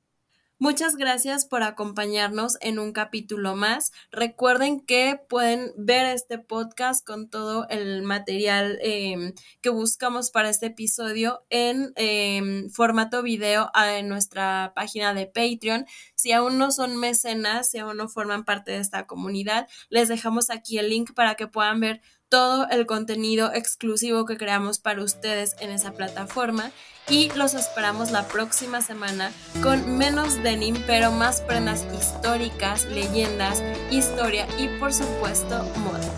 Muchas 0.62 0.96
gracias 0.96 1.46
por 1.46 1.62
acompañarnos 1.62 2.58
en 2.60 2.78
un 2.78 2.92
capítulo 2.92 3.56
más. 3.56 3.92
Recuerden 4.12 4.84
que 4.84 5.18
pueden 5.26 5.72
ver 5.78 6.04
este 6.04 6.38
podcast 6.38 7.02
con 7.02 7.30
todo 7.30 7.66
el 7.70 8.02
material 8.02 8.78
em, 8.82 9.32
que 9.62 9.70
buscamos 9.70 10.30
para 10.30 10.50
este 10.50 10.66
episodio 10.66 11.46
en 11.48 11.94
em, 11.96 12.68
formato 12.68 13.22
video 13.22 13.70
en 13.74 14.08
nuestra 14.10 14.74
página 14.76 15.14
de 15.14 15.24
Patreon. 15.24 15.86
Si 16.14 16.32
aún 16.32 16.58
no 16.58 16.72
son 16.72 16.94
mecenas, 16.98 17.70
si 17.70 17.78
aún 17.78 17.96
no 17.96 18.10
forman 18.10 18.44
parte 18.44 18.72
de 18.72 18.80
esta 18.80 19.06
comunidad, 19.06 19.66
les 19.88 20.08
dejamos 20.08 20.50
aquí 20.50 20.76
el 20.76 20.90
link 20.90 21.14
para 21.14 21.36
que 21.36 21.46
puedan 21.46 21.80
ver 21.80 22.02
todo 22.30 22.68
el 22.70 22.86
contenido 22.86 23.52
exclusivo 23.52 24.24
que 24.24 24.38
creamos 24.38 24.78
para 24.78 25.02
ustedes 25.02 25.56
en 25.60 25.70
esa 25.70 25.92
plataforma 25.92 26.70
y 27.08 27.30
los 27.34 27.54
esperamos 27.54 28.12
la 28.12 28.28
próxima 28.28 28.80
semana 28.80 29.32
con 29.62 29.98
menos 29.98 30.42
denim 30.42 30.76
pero 30.86 31.10
más 31.10 31.40
prendas 31.42 31.84
históricas, 31.92 32.86
leyendas, 32.86 33.62
historia 33.90 34.46
y 34.58 34.68
por 34.78 34.94
supuesto 34.94 35.64
moda. 35.82 36.08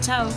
Chao. 0.00 0.28